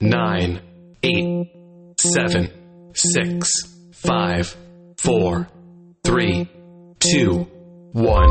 nine, 0.00 0.60
eight, 1.02 1.50
seven, 1.98 2.92
six, 2.94 3.50
five, 3.92 4.56
four, 4.96 5.48
three, 6.04 6.48
two, 7.00 7.40
one. 7.92 8.30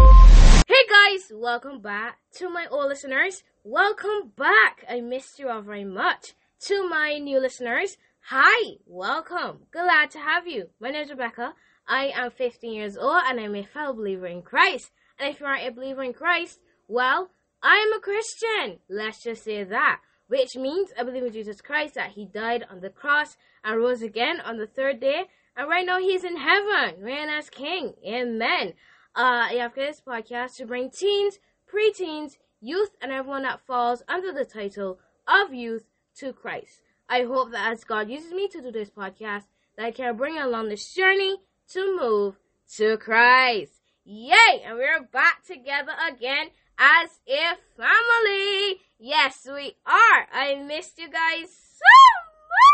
Hey 0.65 0.85
guys, 0.89 1.29
welcome 1.33 1.81
back 1.81 2.19
to 2.35 2.49
my 2.49 2.67
old 2.71 2.87
listeners. 2.87 3.43
Welcome 3.65 4.31
back. 4.37 4.85
I 4.89 5.01
missed 5.01 5.39
you 5.39 5.49
all 5.49 5.61
very 5.61 5.83
much. 5.83 6.33
To 6.67 6.87
my 6.87 7.17
new 7.17 7.39
listeners, 7.41 7.97
hi, 8.21 8.77
welcome. 8.85 9.59
Glad 9.73 10.11
to 10.11 10.19
have 10.19 10.47
you. 10.47 10.69
My 10.79 10.91
name 10.91 11.03
is 11.03 11.09
Rebecca. 11.09 11.53
I 11.85 12.11
am 12.15 12.31
15 12.31 12.73
years 12.73 12.97
old 12.97 13.23
and 13.27 13.41
I'm 13.41 13.55
a 13.55 13.63
fellow 13.63 13.93
believer 13.93 14.27
in 14.27 14.41
Christ. 14.41 14.89
And 15.19 15.33
if 15.33 15.41
you 15.41 15.45
aren't 15.45 15.67
a 15.67 15.71
believer 15.71 16.03
in 16.03 16.13
Christ, 16.13 16.59
well, 16.87 17.29
I 17.61 17.75
am 17.75 17.97
a 17.97 18.01
Christian. 18.01 18.79
Let's 18.89 19.21
just 19.21 19.43
say 19.43 19.65
that. 19.65 19.99
Which 20.27 20.55
means 20.55 20.91
I 20.99 21.03
believe 21.03 21.23
in 21.23 21.33
Jesus 21.33 21.61
Christ 21.61 21.95
that 21.95 22.11
He 22.11 22.25
died 22.25 22.65
on 22.69 22.81
the 22.81 22.89
cross 22.89 23.37
and 23.63 23.77
rose 23.77 24.01
again 24.01 24.39
on 24.41 24.57
the 24.57 24.67
third 24.67 24.99
day. 24.99 25.25
And 25.55 25.69
right 25.69 25.85
now 25.85 25.99
He's 25.99 26.23
in 26.23 26.37
heaven, 26.37 27.01
reigning 27.01 27.29
as 27.29 27.49
King. 27.49 27.93
Amen. 28.05 28.73
Uh, 29.15 29.47
I 29.49 29.53
have 29.59 29.73
this 29.73 30.01
podcast 30.05 30.57
to 30.57 30.65
bring 30.65 30.91
teens, 30.91 31.39
preteens, 31.71 32.37
youth, 32.61 32.91
and 33.01 33.11
everyone 33.11 33.43
that 33.43 33.65
falls 33.65 34.03
under 34.07 34.31
the 34.31 34.45
title 34.45 34.99
of 35.27 35.53
youth 35.53 35.85
to 36.17 36.33
Christ. 36.33 36.81
I 37.09 37.23
hope 37.23 37.51
that 37.51 37.71
as 37.71 37.83
God 37.83 38.09
uses 38.09 38.31
me 38.31 38.47
to 38.49 38.61
do 38.61 38.71
this 38.71 38.89
podcast, 38.89 39.45
that 39.77 39.85
I 39.85 39.91
can 39.91 40.17
bring 40.17 40.37
along 40.37 40.69
this 40.69 40.93
journey 40.93 41.37
to 41.69 41.97
move 41.99 42.37
to 42.75 42.97
Christ. 42.97 43.73
Yay! 44.03 44.61
And 44.65 44.77
we're 44.77 45.01
back 45.01 45.45
together 45.45 45.93
again 46.09 46.49
as 46.77 47.09
a 47.27 47.55
family. 47.75 48.79
Yes, 48.99 49.45
we 49.45 49.75
are. 49.85 50.27
I 50.31 50.55
missed 50.65 50.97
you 50.97 51.09
guys 51.09 51.49
so 51.49 51.93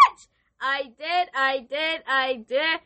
much. 0.10 0.28
I 0.62 0.84
did, 0.98 1.30
I 1.36 1.60
did, 1.60 2.02
I 2.08 2.46
did. 2.48 2.80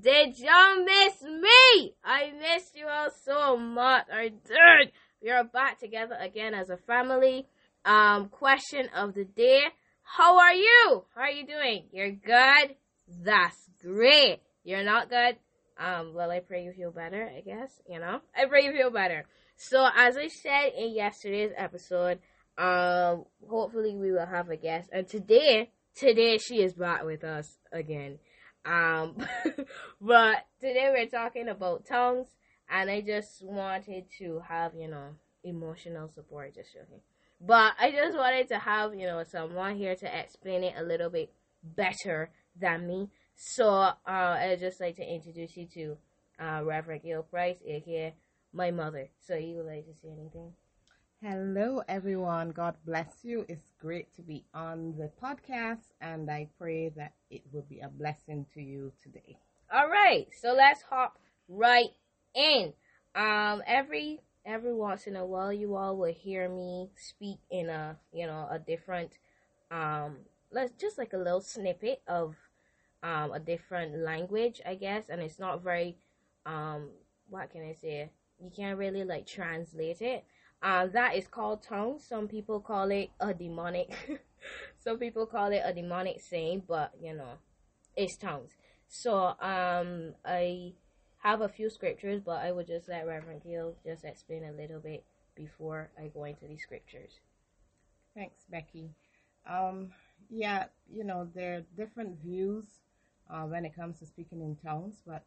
Did 0.00 0.38
y'all 0.38 0.84
miss 0.84 1.22
me? 1.22 1.94
I 2.04 2.32
missed 2.38 2.76
you 2.76 2.86
all 2.88 3.10
so 3.24 3.56
much. 3.56 4.06
I 4.12 4.28
did. 4.28 4.92
We 5.22 5.30
are 5.30 5.44
back 5.44 5.78
together 5.78 6.16
again 6.20 6.54
as 6.54 6.70
a 6.70 6.76
family. 6.76 7.46
Um, 7.84 8.28
question 8.28 8.88
of 8.94 9.14
the 9.14 9.24
day. 9.24 9.62
How 10.02 10.38
are 10.38 10.54
you? 10.54 11.04
How 11.14 11.22
are 11.22 11.30
you 11.30 11.46
doing? 11.46 11.84
You're 11.92 12.12
good? 12.12 12.76
That's 13.22 13.68
great. 13.82 14.40
You're 14.64 14.84
not 14.84 15.10
good? 15.10 15.36
Um, 15.78 16.14
well, 16.14 16.30
I 16.30 16.40
pray 16.40 16.64
you 16.64 16.72
feel 16.72 16.92
better, 16.92 17.30
I 17.36 17.40
guess, 17.40 17.80
you 17.88 17.98
know? 17.98 18.20
I 18.36 18.46
pray 18.46 18.64
you 18.64 18.72
feel 18.72 18.90
better. 18.90 19.26
So, 19.56 19.88
as 19.96 20.16
I 20.16 20.28
said 20.28 20.72
in 20.76 20.94
yesterday's 20.94 21.52
episode, 21.56 22.20
um, 22.56 23.24
hopefully 23.48 23.96
we 23.96 24.12
will 24.12 24.26
have 24.26 24.50
a 24.50 24.56
guest. 24.56 24.90
And 24.92 25.08
today, 25.08 25.70
today 25.96 26.38
she 26.38 26.62
is 26.62 26.74
back 26.74 27.04
with 27.04 27.24
us 27.24 27.56
again. 27.72 28.18
Um, 28.64 29.16
but 30.00 30.46
today 30.60 30.90
we're 30.92 31.08
talking 31.08 31.48
about 31.48 31.86
tongues, 31.86 32.28
and 32.68 32.88
I 32.88 33.00
just 33.00 33.44
wanted 33.44 34.04
to 34.18 34.40
have, 34.48 34.72
you 34.74 34.88
know, 34.88 35.10
emotional 35.42 36.08
support, 36.14 36.54
just 36.54 36.72
joking. 36.72 37.00
But 37.40 37.74
I 37.78 37.90
just 37.90 38.16
wanted 38.16 38.48
to 38.48 38.58
have, 38.58 38.94
you 38.94 39.06
know, 39.06 39.22
someone 39.24 39.76
here 39.76 39.94
to 39.96 40.20
explain 40.20 40.64
it 40.64 40.74
a 40.78 40.82
little 40.82 41.10
bit 41.10 41.32
better 41.62 42.30
than 42.58 42.86
me. 42.86 43.10
So 43.36 43.68
uh, 43.68 43.94
I'd 44.06 44.60
just 44.60 44.80
like 44.80 44.96
to 44.96 45.02
introduce 45.02 45.56
you 45.56 45.66
to 45.74 45.96
uh, 46.38 46.64
Reverend 46.64 47.02
Gail 47.02 47.22
Price, 47.22 47.58
aka 47.66 48.14
my 48.52 48.70
mother. 48.70 49.08
So 49.26 49.34
you 49.34 49.56
would 49.56 49.66
like 49.66 49.86
to 49.86 49.94
say 50.00 50.08
anything? 50.08 50.52
Hello, 51.22 51.82
everyone. 51.88 52.50
God 52.50 52.76
bless 52.84 53.20
you. 53.22 53.46
It's 53.48 53.70
great 53.80 54.14
to 54.16 54.22
be 54.22 54.44
on 54.52 54.94
the 54.98 55.10
podcast, 55.22 55.92
and 56.00 56.30
I 56.30 56.48
pray 56.58 56.90
that 56.90 57.12
it 57.30 57.42
will 57.52 57.66
be 57.68 57.80
a 57.80 57.88
blessing 57.88 58.46
to 58.54 58.60
you 58.60 58.92
today. 59.02 59.38
All 59.72 59.88
right, 59.88 60.28
so 60.40 60.52
let's 60.52 60.82
hop 60.82 61.18
right 61.48 61.90
in. 62.34 62.74
Um, 63.14 63.62
every 63.66 64.20
every 64.44 64.74
once 64.74 65.06
in 65.06 65.16
a 65.16 65.24
while, 65.24 65.52
you 65.52 65.74
all 65.76 65.96
will 65.96 66.12
hear 66.12 66.48
me 66.48 66.90
speak 66.96 67.38
in 67.50 67.70
a 67.70 67.96
you 68.12 68.26
know 68.26 68.46
a 68.50 68.58
different 68.58 69.12
um, 69.70 70.18
let's 70.52 70.72
just 70.80 70.98
like 70.98 71.12
a 71.12 71.18
little 71.18 71.40
snippet 71.40 72.02
of 72.06 72.36
um 73.04 73.32
a 73.32 73.38
different 73.38 73.98
language, 73.98 74.60
I 74.66 74.74
guess, 74.74 75.08
and 75.08 75.20
it's 75.22 75.38
not 75.38 75.62
very 75.62 75.96
um 76.46 76.88
what 77.28 77.50
can 77.50 77.62
I 77.62 77.74
say? 77.74 78.10
You 78.42 78.50
can't 78.54 78.78
really 78.78 79.04
like 79.04 79.26
translate 79.26 80.02
it. 80.02 80.24
Uh, 80.62 80.86
that 80.88 81.14
is 81.14 81.26
called 81.26 81.62
tongues. 81.62 82.04
Some 82.04 82.26
people 82.26 82.60
call 82.60 82.90
it 82.90 83.10
a 83.20 83.34
demonic. 83.34 83.92
Some 84.78 84.98
people 84.98 85.26
call 85.26 85.52
it 85.52 85.62
a 85.64 85.72
demonic 85.72 86.20
saying, 86.20 86.62
but 86.66 86.92
you 87.00 87.14
know, 87.14 87.34
it's 87.96 88.16
tongues. 88.16 88.52
So 88.88 89.34
um, 89.40 90.14
I 90.24 90.72
have 91.22 91.40
a 91.40 91.48
few 91.48 91.70
scriptures, 91.70 92.20
but 92.24 92.44
I 92.44 92.52
would 92.52 92.66
just 92.66 92.88
let 92.88 93.06
Reverend 93.06 93.42
Gill 93.42 93.76
just 93.84 94.04
explain 94.04 94.44
a 94.44 94.52
little 94.52 94.80
bit 94.80 95.04
before 95.34 95.90
I 95.98 96.08
go 96.08 96.24
into 96.24 96.46
these 96.46 96.62
scriptures. 96.62 97.20
Thanks, 98.14 98.44
Becky. 98.50 98.90
Um, 99.48 99.90
yeah, 100.30 100.66
you 100.90 101.04
know, 101.04 101.28
there 101.34 101.56
are 101.56 101.64
different 101.76 102.20
views 102.22 102.64
uh, 103.30 103.42
when 103.42 103.64
it 103.64 103.74
comes 103.74 103.98
to 103.98 104.06
speaking 104.06 104.40
in 104.40 104.56
tongues, 104.56 105.02
but 105.06 105.24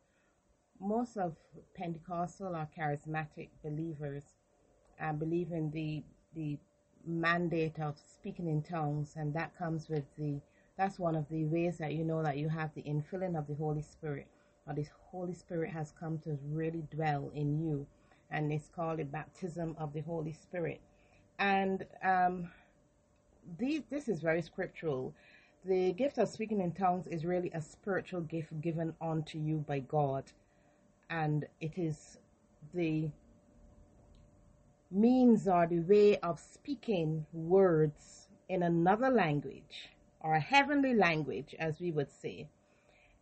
most 0.80 1.18
of 1.18 1.36
Pentecostal 1.76 2.56
are 2.56 2.68
charismatic 2.78 3.50
believers 3.64 4.24
and 5.00 5.20
believe 5.20 5.52
in 5.52 5.72
the 5.72 6.04
the 6.36 6.58
mandate 7.06 7.80
of 7.80 7.96
speaking 7.98 8.48
in 8.48 8.62
tongues, 8.62 9.14
and 9.16 9.34
that 9.34 9.58
comes 9.58 9.90
with 9.90 10.04
the 10.18 10.40
that's 10.78 11.00
one 11.00 11.16
of 11.16 11.28
the 11.30 11.46
ways 11.46 11.78
that 11.80 11.94
you 11.94 12.04
know 12.04 12.22
that 12.22 12.38
you 12.38 12.50
have 12.50 12.74
the 12.76 12.84
infilling 12.84 13.38
of 13.38 13.48
the 13.48 13.56
Holy 13.56 13.82
Spirit, 13.82 14.28
or 14.68 14.74
this 14.74 14.90
Holy 15.12 15.34
Spirit 15.34 15.72
has 15.72 15.94
come 16.00 16.20
to 16.20 16.38
really 16.52 16.84
dwell 16.92 17.32
in 17.34 17.60
you, 17.60 17.88
and 18.30 18.52
it's 18.52 18.68
called 18.68 19.00
the 19.00 19.06
baptism 19.06 19.76
of 19.80 19.94
the 19.94 20.02
Holy 20.02 20.34
Spirit, 20.34 20.82
and 21.40 21.86
um, 22.04 22.50
the, 23.58 23.84
this 23.90 24.08
is 24.08 24.22
very 24.22 24.42
scriptural. 24.42 25.14
The 25.66 25.92
gift 25.94 26.18
of 26.18 26.30
speaking 26.30 26.62
in 26.62 26.72
tongues 26.72 27.08
is 27.08 27.26
really 27.26 27.52
a 27.54 27.62
spiritual 27.62 28.22
gift 28.22 28.62
given 28.62 28.94
unto 29.02 29.38
you 29.38 29.58
by 29.68 29.80
God, 29.80 30.24
and 31.10 31.46
it 31.60 31.78
is 31.78 32.20
the 32.74 33.10
means 34.90 35.48
or 35.48 35.68
the 35.68 35.80
way 35.80 36.18
of 36.20 36.40
speaking 36.40 37.26
words 37.34 38.30
in 38.48 38.64
another 38.64 39.10
language 39.10 39.90
or 40.22 40.36
a 40.36 40.40
heavenly 40.40 40.94
language, 40.94 41.54
as 41.60 41.82
we 41.82 41.92
would 41.92 42.12
say, 42.12 42.48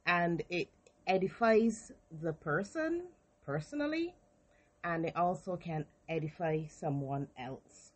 and 0.06 0.44
it 0.50 0.69
edifies 1.07 1.91
the 2.22 2.34
person 2.34 3.03
personally, 3.46 4.13
and 4.84 5.06
it 5.06 5.16
also 5.16 5.56
can 5.56 5.85
edify 6.07 6.62
someone 6.67 7.28
else. 7.40 7.91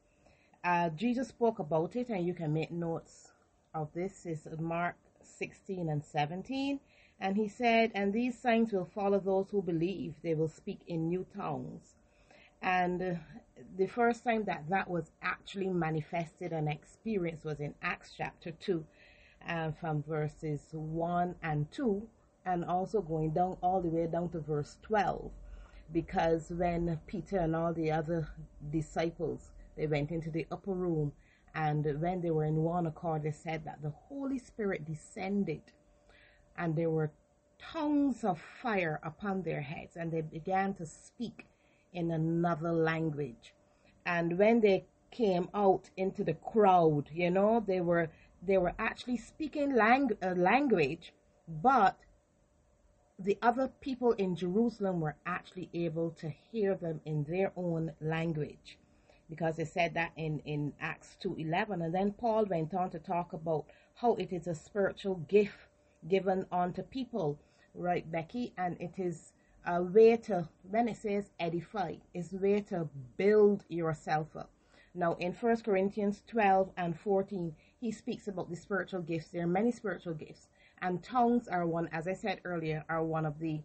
Uh, 0.63 0.89
Jesus 0.89 1.27
spoke 1.27 1.59
about 1.59 1.95
it, 1.95 2.09
and 2.09 2.25
you 2.25 2.33
can 2.33 2.51
make 2.51 2.71
notes 2.71 3.28
of 3.73 3.89
this. 3.93 4.25
Is 4.25 4.47
Mark 4.59 4.95
16 5.21 5.89
and 5.89 6.03
17. 6.03 6.79
And 7.19 7.35
he 7.35 7.47
said, 7.47 7.91
And 7.93 8.13
these 8.13 8.37
signs 8.37 8.71
will 8.71 8.89
follow 8.95 9.19
those 9.19 9.49
who 9.51 9.61
believe. 9.61 10.15
They 10.23 10.35
will 10.35 10.47
speak 10.47 10.79
in 10.87 11.09
new 11.09 11.25
tongues. 11.35 11.95
And 12.61 13.01
uh, 13.01 13.13
the 13.77 13.87
first 13.87 14.23
time 14.23 14.43
that 14.45 14.69
that 14.69 14.89
was 14.89 15.11
actually 15.21 15.69
manifested 15.69 16.51
and 16.51 16.69
experienced 16.69 17.45
was 17.45 17.59
in 17.59 17.73
Acts 17.81 18.13
chapter 18.17 18.51
2, 18.51 18.85
uh, 19.47 19.71
from 19.79 20.03
verses 20.03 20.61
1 20.71 21.35
and 21.41 21.71
2, 21.71 22.07
and 22.45 22.65
also 22.65 23.01
going 23.01 23.31
down 23.31 23.57
all 23.61 23.81
the 23.81 23.87
way 23.87 24.07
down 24.07 24.29
to 24.29 24.39
verse 24.39 24.77
12. 24.81 25.31
Because 25.91 26.51
when 26.51 26.99
Peter 27.07 27.37
and 27.37 27.55
all 27.55 27.73
the 27.73 27.91
other 27.91 28.27
disciples 28.71 29.51
they 29.75 29.87
went 29.87 30.11
into 30.11 30.29
the 30.29 30.45
upper 30.51 30.73
room, 30.73 31.13
and 31.55 32.01
when 32.01 32.21
they 32.21 32.31
were 32.31 32.45
in 32.45 32.57
one 32.57 32.85
accord, 32.85 33.23
they 33.23 33.31
said 33.31 33.65
that 33.65 33.81
the 33.81 33.93
Holy 34.07 34.39
Spirit 34.39 34.85
descended, 34.85 35.61
and 36.57 36.75
there 36.75 36.89
were 36.89 37.11
tongues 37.57 38.23
of 38.23 38.39
fire 38.39 38.99
upon 39.03 39.41
their 39.41 39.61
heads, 39.61 39.95
and 39.95 40.11
they 40.11 40.21
began 40.21 40.73
to 40.75 40.85
speak 40.85 41.47
in 41.93 42.11
another 42.11 42.71
language. 42.71 43.53
And 44.05 44.37
when 44.37 44.61
they 44.61 44.85
came 45.11 45.49
out 45.53 45.89
into 45.97 46.23
the 46.23 46.35
crowd, 46.35 47.09
you 47.11 47.29
know, 47.29 47.63
they 47.65 47.81
were 47.81 48.09
they 48.41 48.57
were 48.57 48.73
actually 48.79 49.17
speaking 49.17 49.75
lang- 49.75 50.17
uh, 50.23 50.33
language, 50.35 51.13
but 51.61 51.97
the 53.17 53.37
other 53.41 53.67
people 53.81 54.13
in 54.13 54.35
Jerusalem 54.35 55.01
were 55.01 55.17
actually 55.25 55.69
able 55.73 56.11
to 56.11 56.29
hear 56.29 56.75
them 56.75 57.01
in 57.03 57.25
their 57.25 57.51
own 57.57 57.91
language 57.99 58.77
because 59.29 59.59
it 59.59 59.67
said 59.67 59.93
that 59.93 60.11
in, 60.17 60.39
in 60.45 60.73
Acts 60.81 61.17
2.11. 61.23 61.85
And 61.85 61.93
then 61.93 62.11
Paul 62.13 62.45
went 62.45 62.73
on 62.73 62.89
to 62.91 62.99
talk 62.99 63.33
about 63.33 63.65
how 63.95 64.15
it 64.15 64.33
is 64.33 64.47
a 64.47 64.55
spiritual 64.55 65.15
gift 65.27 65.57
given 66.07 66.45
unto 66.51 66.81
people, 66.81 67.39
right, 67.75 68.09
Becky? 68.11 68.53
And 68.57 68.77
it 68.79 68.93
is 68.97 69.33
a 69.65 69.81
way 69.83 70.17
to, 70.17 70.47
when 70.69 70.87
it 70.87 70.97
says 70.97 71.31
edify, 71.39 71.95
it's 72.13 72.31
way 72.31 72.61
to 72.61 72.89
build 73.17 73.65
yourself 73.67 74.35
up. 74.35 74.49
Now, 74.95 75.15
in 75.19 75.33
1 75.33 75.57
Corinthians 75.61 76.23
12 76.27 76.71
and 76.77 76.99
14, 76.99 77.55
he 77.79 77.91
speaks 77.91 78.27
about 78.27 78.49
the 78.49 78.55
spiritual 78.55 79.01
gifts. 79.01 79.27
There 79.27 79.43
are 79.43 79.47
many 79.47 79.71
spiritual 79.71 80.15
gifts, 80.15 80.47
and 80.81 81.03
tongues 81.03 81.47
are 81.47 81.67
one, 81.67 81.89
as 81.91 82.07
I 82.07 82.13
said 82.13 82.41
earlier, 82.43 82.83
are 82.89 83.03
one 83.03 83.25
of 83.25 83.39
the 83.39 83.61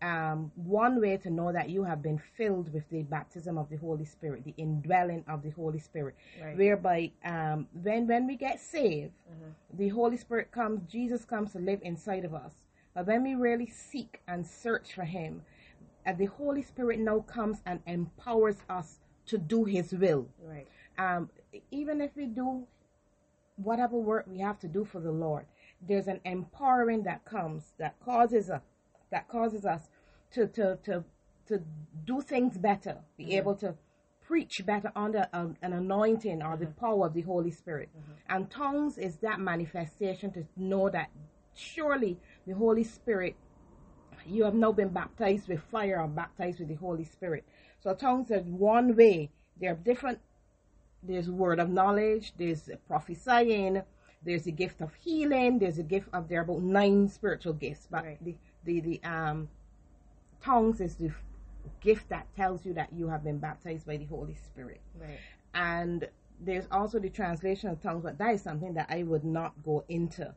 um, 0.00 0.52
one 0.54 1.00
way 1.00 1.16
to 1.16 1.30
know 1.30 1.52
that 1.52 1.68
you 1.70 1.82
have 1.84 2.02
been 2.02 2.20
filled 2.36 2.72
with 2.72 2.88
the 2.90 3.02
baptism 3.02 3.58
of 3.58 3.68
the 3.68 3.76
Holy 3.76 4.04
Spirit, 4.04 4.44
the 4.44 4.54
indwelling 4.56 5.24
of 5.28 5.42
the 5.42 5.50
Holy 5.50 5.78
Spirit, 5.80 6.14
Right. 6.40 6.56
whereby 6.56 7.10
um, 7.24 7.66
when 7.82 8.06
when 8.06 8.26
we 8.26 8.36
get 8.36 8.60
saved, 8.60 9.12
the 9.74 9.88
Holy 9.88 10.16
Spirit 10.16 10.50
comes, 10.52 10.80
Jesus 10.90 11.24
comes 11.24 11.52
to 11.52 11.58
live 11.58 11.80
inside 11.82 12.24
of 12.24 12.32
us. 12.34 12.52
But 12.94 13.06
when 13.06 13.22
we 13.22 13.34
really 13.34 13.66
seek 13.66 14.20
and 14.28 14.46
search 14.46 14.94
for 14.94 15.04
Him, 15.04 15.42
uh, 16.06 16.12
the 16.12 16.26
Holy 16.26 16.62
Spirit 16.62 17.00
now 17.00 17.20
comes 17.20 17.58
and 17.66 17.80
empowers 17.86 18.56
us 18.68 19.00
to 19.26 19.36
do 19.38 19.64
His 19.64 19.92
will. 19.92 20.28
Right. 20.42 20.66
Um, 20.96 21.28
even 21.70 22.00
if 22.00 22.10
we 22.16 22.26
do 22.26 22.66
whatever 23.56 23.96
work 23.96 24.26
we 24.28 24.38
have 24.38 24.58
to 24.60 24.68
do 24.68 24.84
for 24.84 25.00
the 25.00 25.10
Lord, 25.12 25.46
there's 25.86 26.06
an 26.08 26.20
empowering 26.24 27.02
that 27.04 27.24
comes 27.24 27.72
that 27.78 27.98
causes 28.04 28.48
us 28.50 28.62
that 29.10 29.28
causes 29.28 29.64
us 29.64 29.88
to 30.32 30.46
to 30.48 30.78
to 30.84 31.04
to 31.46 31.62
do 32.04 32.20
things 32.20 32.58
better, 32.58 32.98
be 33.16 33.24
mm-hmm. 33.24 33.32
able 33.32 33.54
to 33.56 33.74
preach 34.20 34.60
better 34.66 34.92
under 34.94 35.26
um, 35.32 35.56
an 35.62 35.72
anointing 35.72 36.42
or 36.42 36.56
the 36.56 36.66
mm-hmm. 36.66 36.84
power 36.84 37.06
of 37.06 37.14
the 37.14 37.22
Holy 37.22 37.50
Spirit. 37.50 37.88
Mm-hmm. 37.96 38.12
And 38.28 38.50
tongues 38.50 38.98
is 38.98 39.16
that 39.18 39.40
manifestation 39.40 40.30
to 40.32 40.46
know 40.56 40.90
that 40.90 41.08
surely 41.54 42.18
the 42.46 42.54
Holy 42.54 42.84
Spirit 42.84 43.36
you 44.26 44.44
have 44.44 44.54
now 44.54 44.72
been 44.72 44.88
baptized 44.88 45.48
with 45.48 45.60
fire 45.70 46.00
or 46.00 46.08
baptized 46.08 46.58
with 46.58 46.68
the 46.68 46.74
Holy 46.74 47.04
Spirit. 47.04 47.44
So 47.80 47.94
tongues 47.94 48.30
is 48.30 48.44
one 48.44 48.94
way. 48.96 49.30
There 49.60 49.72
are 49.72 49.76
different 49.76 50.18
there's 51.02 51.30
word 51.30 51.60
of 51.60 51.68
knowledge, 51.70 52.32
there's 52.36 52.68
prophesying, 52.88 53.82
there's 54.24 54.46
a 54.46 54.50
gift 54.50 54.80
of 54.80 54.92
healing, 54.94 55.58
there's 55.58 55.78
a 55.78 55.84
gift 55.84 56.08
of 56.12 56.28
there 56.28 56.40
are 56.40 56.42
about 56.42 56.62
nine 56.62 57.08
spiritual 57.08 57.52
gifts. 57.52 57.86
But 57.90 58.04
Right. 58.04 58.24
the, 58.24 58.36
the 58.68 58.80
the 58.80 59.00
um 59.04 59.48
tongues 60.42 60.80
is 60.80 60.94
the 60.96 61.10
gift 61.80 62.08
that 62.08 62.26
tells 62.36 62.64
you 62.64 62.72
that 62.74 62.92
you 62.92 63.08
have 63.08 63.24
been 63.24 63.38
baptized 63.38 63.86
by 63.86 63.96
the 63.96 64.04
Holy 64.04 64.34
Spirit. 64.34 64.80
Right. 65.00 65.18
And 65.54 66.08
there's 66.40 66.66
also 66.70 66.98
the 66.98 67.08
translation 67.08 67.68
of 67.70 67.82
tongues, 67.82 68.04
but 68.04 68.18
that 68.18 68.34
is 68.34 68.42
something 68.42 68.74
that 68.74 68.86
I 68.88 69.02
would 69.02 69.24
not 69.24 69.52
go 69.64 69.84
into. 69.88 70.32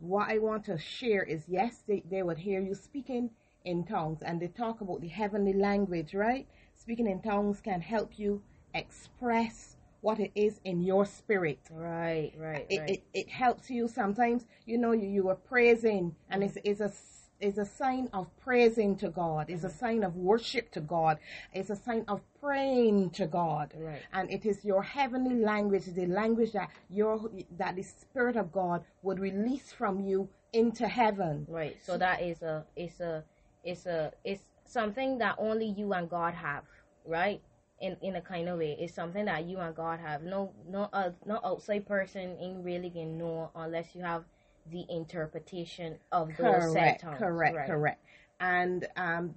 What 0.00 0.28
I 0.28 0.38
want 0.38 0.64
to 0.66 0.78
share 0.78 1.22
is 1.22 1.44
yes, 1.48 1.82
they, 1.86 2.02
they 2.10 2.22
would 2.22 2.38
hear 2.38 2.60
you 2.60 2.74
speaking 2.74 3.30
in 3.64 3.84
tongues 3.84 4.22
and 4.22 4.40
they 4.40 4.48
talk 4.48 4.80
about 4.80 5.00
the 5.00 5.08
heavenly 5.08 5.54
language, 5.54 6.14
right? 6.14 6.46
Speaking 6.74 7.06
in 7.06 7.20
tongues 7.20 7.60
can 7.60 7.80
help 7.80 8.18
you 8.18 8.42
express 8.74 9.76
what 10.00 10.20
it 10.20 10.30
is 10.34 10.60
in 10.64 10.82
your 10.82 11.04
spirit. 11.04 11.58
Right. 11.70 12.32
Right. 12.38 12.66
It, 12.68 12.78
right. 12.78 12.90
it, 12.90 13.02
it 13.14 13.28
helps 13.28 13.68
you 13.70 13.88
sometimes, 13.88 14.46
you 14.66 14.78
know, 14.78 14.92
you, 14.92 15.08
you 15.08 15.28
are 15.28 15.34
praising 15.34 16.14
and 16.30 16.44
it's, 16.44 16.58
it's 16.62 16.80
a 16.80 16.92
is 17.40 17.58
a 17.58 17.64
sign 17.64 18.08
of 18.12 18.26
praising 18.40 18.96
to 18.96 19.08
God. 19.10 19.48
It's 19.48 19.64
a 19.64 19.70
sign 19.70 20.02
of 20.02 20.16
worship 20.16 20.70
to 20.72 20.80
God. 20.80 21.18
It's 21.52 21.70
a 21.70 21.76
sign 21.76 22.04
of 22.08 22.20
praying 22.40 23.10
to 23.10 23.26
God. 23.26 23.72
Right. 23.76 24.02
And 24.12 24.30
it 24.30 24.44
is 24.44 24.64
your 24.64 24.82
heavenly 24.82 25.36
language, 25.36 25.84
the 25.86 26.06
language 26.06 26.52
that 26.52 26.70
your 26.90 27.30
that 27.56 27.76
the 27.76 27.82
Spirit 27.82 28.36
of 28.36 28.52
God 28.52 28.84
would 29.02 29.20
release 29.20 29.72
from 29.72 30.00
you 30.00 30.28
into 30.52 30.88
heaven. 30.88 31.46
Right. 31.48 31.76
So 31.84 31.96
that 31.98 32.22
is 32.22 32.42
a 32.42 32.64
it's 32.76 33.00
a 33.00 33.24
it's 33.64 33.86
a 33.86 34.12
it's 34.24 34.42
something 34.64 35.18
that 35.18 35.36
only 35.38 35.66
you 35.66 35.92
and 35.92 36.08
God 36.08 36.34
have, 36.34 36.64
right? 37.04 37.40
In 37.80 37.96
in 38.02 38.16
a 38.16 38.20
kind 38.20 38.48
of 38.48 38.58
way, 38.58 38.76
it's 38.80 38.94
something 38.94 39.26
that 39.26 39.44
you 39.44 39.58
and 39.58 39.74
God 39.74 40.00
have. 40.00 40.22
No 40.22 40.52
no 40.68 40.88
uh, 40.92 41.10
no 41.24 41.40
outside 41.44 41.86
person 41.86 42.36
ain't 42.40 42.64
really 42.64 42.90
gonna 42.90 43.06
know 43.06 43.50
unless 43.54 43.94
you 43.94 44.02
have 44.02 44.24
the 44.70 44.84
interpretation 44.88 45.98
of 46.12 46.28
those 46.36 46.72
Correct, 46.72 47.02
tongues. 47.02 47.18
correct, 47.18 47.56
right. 47.56 47.66
correct. 47.66 48.04
And 48.40 48.86
um, 48.96 49.34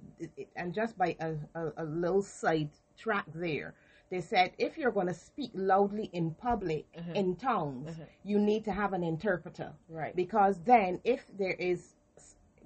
and 0.56 0.72
just 0.72 0.96
by 0.96 1.16
a, 1.20 1.34
a, 1.54 1.72
a 1.78 1.84
little 1.84 2.22
side 2.22 2.70
track 2.96 3.24
there, 3.34 3.74
they 4.10 4.20
said 4.20 4.52
if 4.58 4.78
you're 4.78 4.92
going 4.92 5.06
to 5.08 5.14
speak 5.14 5.50
loudly 5.54 6.10
in 6.12 6.32
public 6.32 6.84
mm-hmm. 6.94 7.14
in 7.14 7.36
tongues, 7.36 7.92
mm-hmm. 7.92 8.02
you 8.24 8.38
need 8.38 8.64
to 8.64 8.72
have 8.72 8.92
an 8.92 9.02
interpreter, 9.02 9.72
Right. 9.88 10.14
Because 10.14 10.60
then, 10.64 11.00
if 11.02 11.24
there 11.38 11.54
is, 11.54 11.94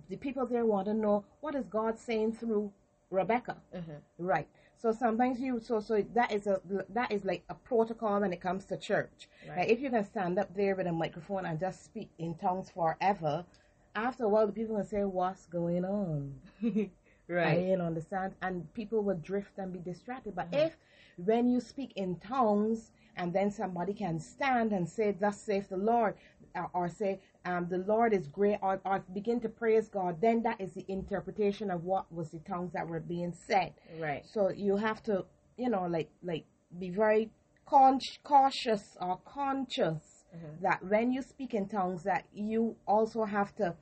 the 0.09 0.17
people 0.17 0.45
there 0.47 0.67
want 0.67 0.87
to 0.87 0.95
know 0.95 1.25
what 1.41 1.55
is 1.55 1.65
God 1.67 1.99
saying 1.99 2.33
through 2.33 2.73
Rebecca, 3.11 3.57
mm-hmm. 3.75 3.93
right? 4.19 4.49
So 4.77 4.93
sometimes 4.93 5.41
you 5.41 5.61
so 5.61 5.81
so 5.81 6.03
that 6.15 6.33
is 6.33 6.47
a 6.47 6.61
that 6.91 7.11
is 7.13 7.25
like 7.25 7.45
a 7.49 7.55
protocol 7.55 8.21
when 8.21 8.33
it 8.33 8.41
comes 8.41 8.65
to 8.67 8.77
church. 8.77 9.29
Right. 9.49 9.59
Like 9.59 9.69
if 9.71 9.81
you 9.81 9.91
can 9.91 10.05
stand 10.05 10.39
up 10.39 10.55
there 10.55 10.75
with 10.77 10.87
a 10.87 10.93
microphone 10.93 11.47
and 11.47 11.59
just 11.59 11.85
speak 11.85 12.11
in 12.19 12.35
tongues 12.37 12.71
forever, 12.71 13.45
after 13.95 14.25
a 14.25 14.29
while 14.29 14.47
the 14.47 14.53
people 14.53 14.77
will 14.77 14.85
say, 14.85 15.05
"What's 15.05 15.47
going 15.47 15.85
on?" 15.85 16.35
I 16.63 16.91
Right. 17.29 17.59
didn't 17.59 17.81
understand, 17.81 18.35
and 18.43 18.73
people 18.75 19.03
will 19.03 19.17
drift 19.17 19.59
and 19.59 19.73
be 19.73 19.79
distracted. 19.81 20.35
But 20.37 20.49
Mm-hmm. 20.53 20.67
if 20.67 20.77
when 21.17 21.49
you 21.49 21.61
speak 21.61 21.93
in 21.97 22.17
tongues 22.17 22.93
and 23.17 23.33
then 23.33 23.51
somebody 23.51 23.95
can 23.95 24.21
stand 24.21 24.73
and 24.73 24.89
say, 24.89 25.13
"Thus 25.13 25.41
saith 25.41 25.69
the 25.71 25.77
Lord," 25.79 26.15
or, 26.57 26.71
or 26.73 26.89
say, 26.89 27.21
um, 27.45 27.69
"The 27.69 27.79
Lord 27.79 28.13
is 28.13 28.27
great," 28.27 28.59
or, 28.63 28.81
or 28.85 29.05
begin 29.13 29.41
to 29.41 29.49
praise 29.49 29.89
God, 29.89 30.21
then 30.21 30.43
that 30.43 30.61
is 30.61 30.73
the 30.75 30.85
interpretation 30.89 31.71
of 31.71 31.85
what 31.85 32.11
was 32.13 32.31
the 32.31 32.41
tongues 32.41 32.73
that 32.73 32.89
were 32.89 33.01
being 33.01 33.33
said. 33.47 33.75
Right. 33.99 34.25
So 34.27 34.51
you 34.51 34.77
have 34.77 35.03
to, 35.05 35.25
you 35.57 35.69
know, 35.69 35.87
like 35.87 36.11
like 36.23 36.45
be 36.79 36.91
very 36.91 37.31
con- 37.67 38.01
cautious 38.25 38.97
or 39.01 39.21
conscious 39.25 40.25
mm-hmm. 40.35 40.63
that 40.63 40.85
when 40.85 41.13
you 41.13 41.23
speak 41.23 41.55
in 41.55 41.69
tongues, 41.69 42.03
that 42.05 42.25
you 42.33 42.77
also 42.87 43.25
have 43.25 43.55
to 43.57 43.75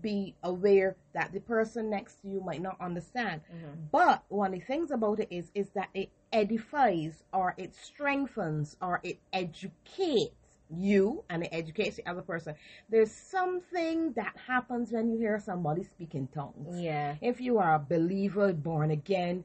be 0.00 0.34
aware 0.44 0.96
that 1.12 1.32
the 1.32 1.40
person 1.40 1.90
next 1.90 2.22
to 2.22 2.28
you 2.28 2.40
might 2.40 2.62
not 2.62 2.76
understand. 2.80 3.40
Mm-hmm. 3.52 3.86
But 3.90 4.22
one 4.28 4.54
of 4.54 4.60
the 4.60 4.66
things 4.66 4.90
about 4.90 5.20
it 5.20 5.28
is 5.30 5.50
is 5.54 5.68
that 5.74 5.88
it 5.94 6.10
edifies 6.32 7.24
or 7.32 7.54
it 7.56 7.74
strengthens 7.74 8.76
or 8.80 9.00
it 9.02 9.18
educates 9.32 10.47
you 10.70 11.24
and 11.30 11.44
it 11.44 11.48
educates 11.52 11.96
the 11.96 12.06
other 12.06 12.22
person. 12.22 12.54
There's 12.88 13.10
something 13.12 14.12
that 14.14 14.34
happens 14.46 14.92
when 14.92 15.10
you 15.10 15.18
hear 15.18 15.38
somebody 15.38 15.84
speak 15.84 16.14
in 16.14 16.28
tongues 16.28 16.80
Yeah. 16.80 17.16
if 17.20 17.40
you 17.40 17.58
are 17.58 17.74
a 17.74 17.78
believer, 17.78 18.52
born 18.52 18.90
again, 18.90 19.44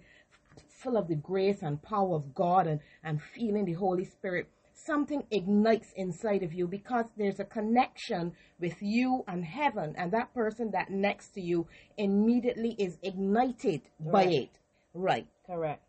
full 0.70 0.98
of 0.98 1.08
the 1.08 1.16
grace 1.16 1.62
and 1.62 1.82
power 1.82 2.16
of 2.16 2.34
God 2.34 2.68
and, 2.68 2.80
and 3.04 3.22
feeling 3.22 3.66
the 3.66 3.74
Holy 3.74 4.06
Spirit, 4.06 4.50
something 4.74 5.24
ignites 5.32 5.94
inside 5.96 6.44
of 6.44 6.54
you 6.54 6.68
because 6.68 7.06
there's 7.16 7.40
a 7.40 7.46
connection 7.46 8.34
with 8.60 8.82
you 8.82 9.24
and 9.28 9.46
heaven, 9.46 9.96
and 9.98 10.12
that 10.12 10.34
person 10.34 10.72
that 10.72 10.92
next 10.92 11.30
to 11.36 11.42
you 11.42 11.68
immediately 11.98 12.76
is 12.78 12.98
ignited 13.02 13.82
by 14.00 14.24
it. 14.26 14.60
Right. 14.94 15.28
Correct. 15.48 15.84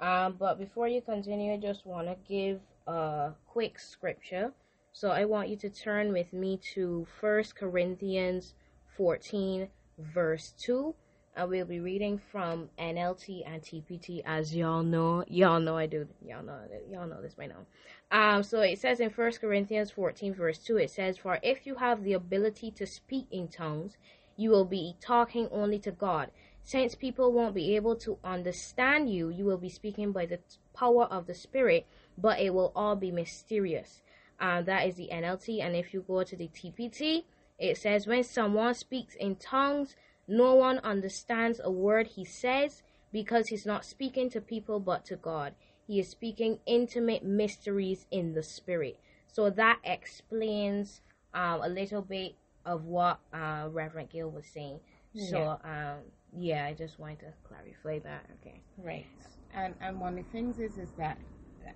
Um, 0.00 0.36
but 0.38 0.58
before 0.58 0.88
you 0.88 1.00
continue, 1.02 1.52
I 1.52 1.56
just 1.58 1.84
want 1.86 2.08
to 2.08 2.16
give 2.28 2.60
a 2.86 3.32
quick 3.46 3.78
scripture. 3.78 4.52
So 4.92 5.10
I 5.10 5.24
want 5.24 5.48
you 5.48 5.56
to 5.56 5.70
turn 5.70 6.12
with 6.12 6.32
me 6.32 6.58
to 6.74 7.06
First 7.20 7.56
Corinthians 7.56 8.54
14, 8.96 9.68
verse 9.98 10.54
2. 10.58 10.94
And 11.36 11.48
we'll 11.48 11.64
be 11.64 11.78
reading 11.78 12.20
from 12.32 12.68
NLT 12.76 13.44
and 13.46 13.62
TPT, 13.62 14.20
as 14.26 14.54
y'all 14.54 14.82
know. 14.82 15.24
Y'all 15.28 15.60
know 15.60 15.76
I 15.76 15.86
do. 15.86 16.08
Y'all 16.26 16.42
know. 16.42 16.58
Y'all 16.90 17.06
know 17.06 17.22
this 17.22 17.34
by 17.34 17.46
now. 17.46 17.66
Um, 18.10 18.42
so 18.42 18.60
it 18.60 18.80
says 18.80 18.98
in 18.98 19.10
First 19.10 19.40
Corinthians 19.40 19.92
14, 19.92 20.34
verse 20.34 20.58
2, 20.58 20.78
it 20.78 20.90
says, 20.90 21.18
For 21.18 21.38
if 21.42 21.66
you 21.66 21.76
have 21.76 22.02
the 22.02 22.14
ability 22.14 22.72
to 22.72 22.86
speak 22.86 23.26
in 23.30 23.46
tongues, 23.46 23.96
you 24.36 24.50
will 24.50 24.64
be 24.64 24.96
talking 25.00 25.48
only 25.52 25.78
to 25.80 25.92
God. 25.92 26.30
Since 26.64 26.94
people 26.94 27.32
won't 27.32 27.54
be 27.54 27.76
able 27.76 27.96
to 27.96 28.18
understand 28.24 29.08
you, 29.08 29.28
you 29.28 29.44
will 29.44 29.58
be 29.58 29.68
speaking 29.68 30.12
by 30.12 30.26
the 30.26 30.40
power 30.74 31.04
of 31.04 31.26
the 31.26 31.34
Spirit, 31.34 31.86
but 32.18 32.40
it 32.40 32.54
will 32.54 32.72
all 32.74 32.96
be 32.96 33.10
mysterious. 33.10 34.02
Um, 34.38 34.64
that 34.64 34.86
is 34.86 34.96
the 34.96 35.10
NLT. 35.12 35.62
And 35.62 35.76
if 35.76 35.92
you 35.92 36.02
go 36.06 36.22
to 36.22 36.36
the 36.36 36.48
TPT, 36.48 37.24
it 37.58 37.76
says, 37.76 38.06
When 38.06 38.24
someone 38.24 38.74
speaks 38.74 39.14
in 39.14 39.36
tongues, 39.36 39.96
no 40.26 40.54
one 40.54 40.78
understands 40.78 41.60
a 41.62 41.70
word 41.70 42.08
he 42.08 42.24
says 42.24 42.82
because 43.12 43.48
he's 43.48 43.66
not 43.66 43.84
speaking 43.84 44.30
to 44.30 44.40
people 44.40 44.80
but 44.80 45.04
to 45.06 45.16
God. 45.16 45.54
He 45.86 45.98
is 45.98 46.08
speaking 46.08 46.60
intimate 46.66 47.24
mysteries 47.24 48.06
in 48.10 48.34
the 48.34 48.42
Spirit. 48.42 48.98
So 49.26 49.50
that 49.50 49.80
explains 49.84 51.00
um, 51.34 51.60
a 51.62 51.68
little 51.68 52.02
bit 52.02 52.36
of 52.64 52.84
what 52.84 53.20
uh, 53.32 53.68
Reverend 53.70 54.10
Gill 54.10 54.30
was 54.30 54.46
saying. 54.46 54.80
So, 55.14 55.58
um, 55.64 55.98
yeah, 56.36 56.66
I 56.66 56.74
just 56.74 56.98
wanted 56.98 57.20
to 57.20 57.32
clarify 57.42 57.98
that. 58.08 58.26
Okay. 58.40 58.62
Right. 58.78 59.06
And 59.52 59.74
and 59.80 60.00
one 60.00 60.16
of 60.16 60.24
the 60.24 60.30
things 60.30 60.58
is 60.60 60.78
is 60.78 60.90
that 60.96 61.18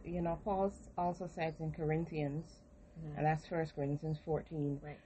you 0.04 0.22
know 0.22 0.38
Paul 0.44 0.72
also 0.96 1.26
says 1.26 1.54
in 1.60 1.72
Corinthians, 1.72 2.46
and 3.16 3.26
that's 3.26 3.46
First 3.46 3.74
Corinthians 3.74 4.18
fourteen 4.24 4.80
Right. 4.82 4.98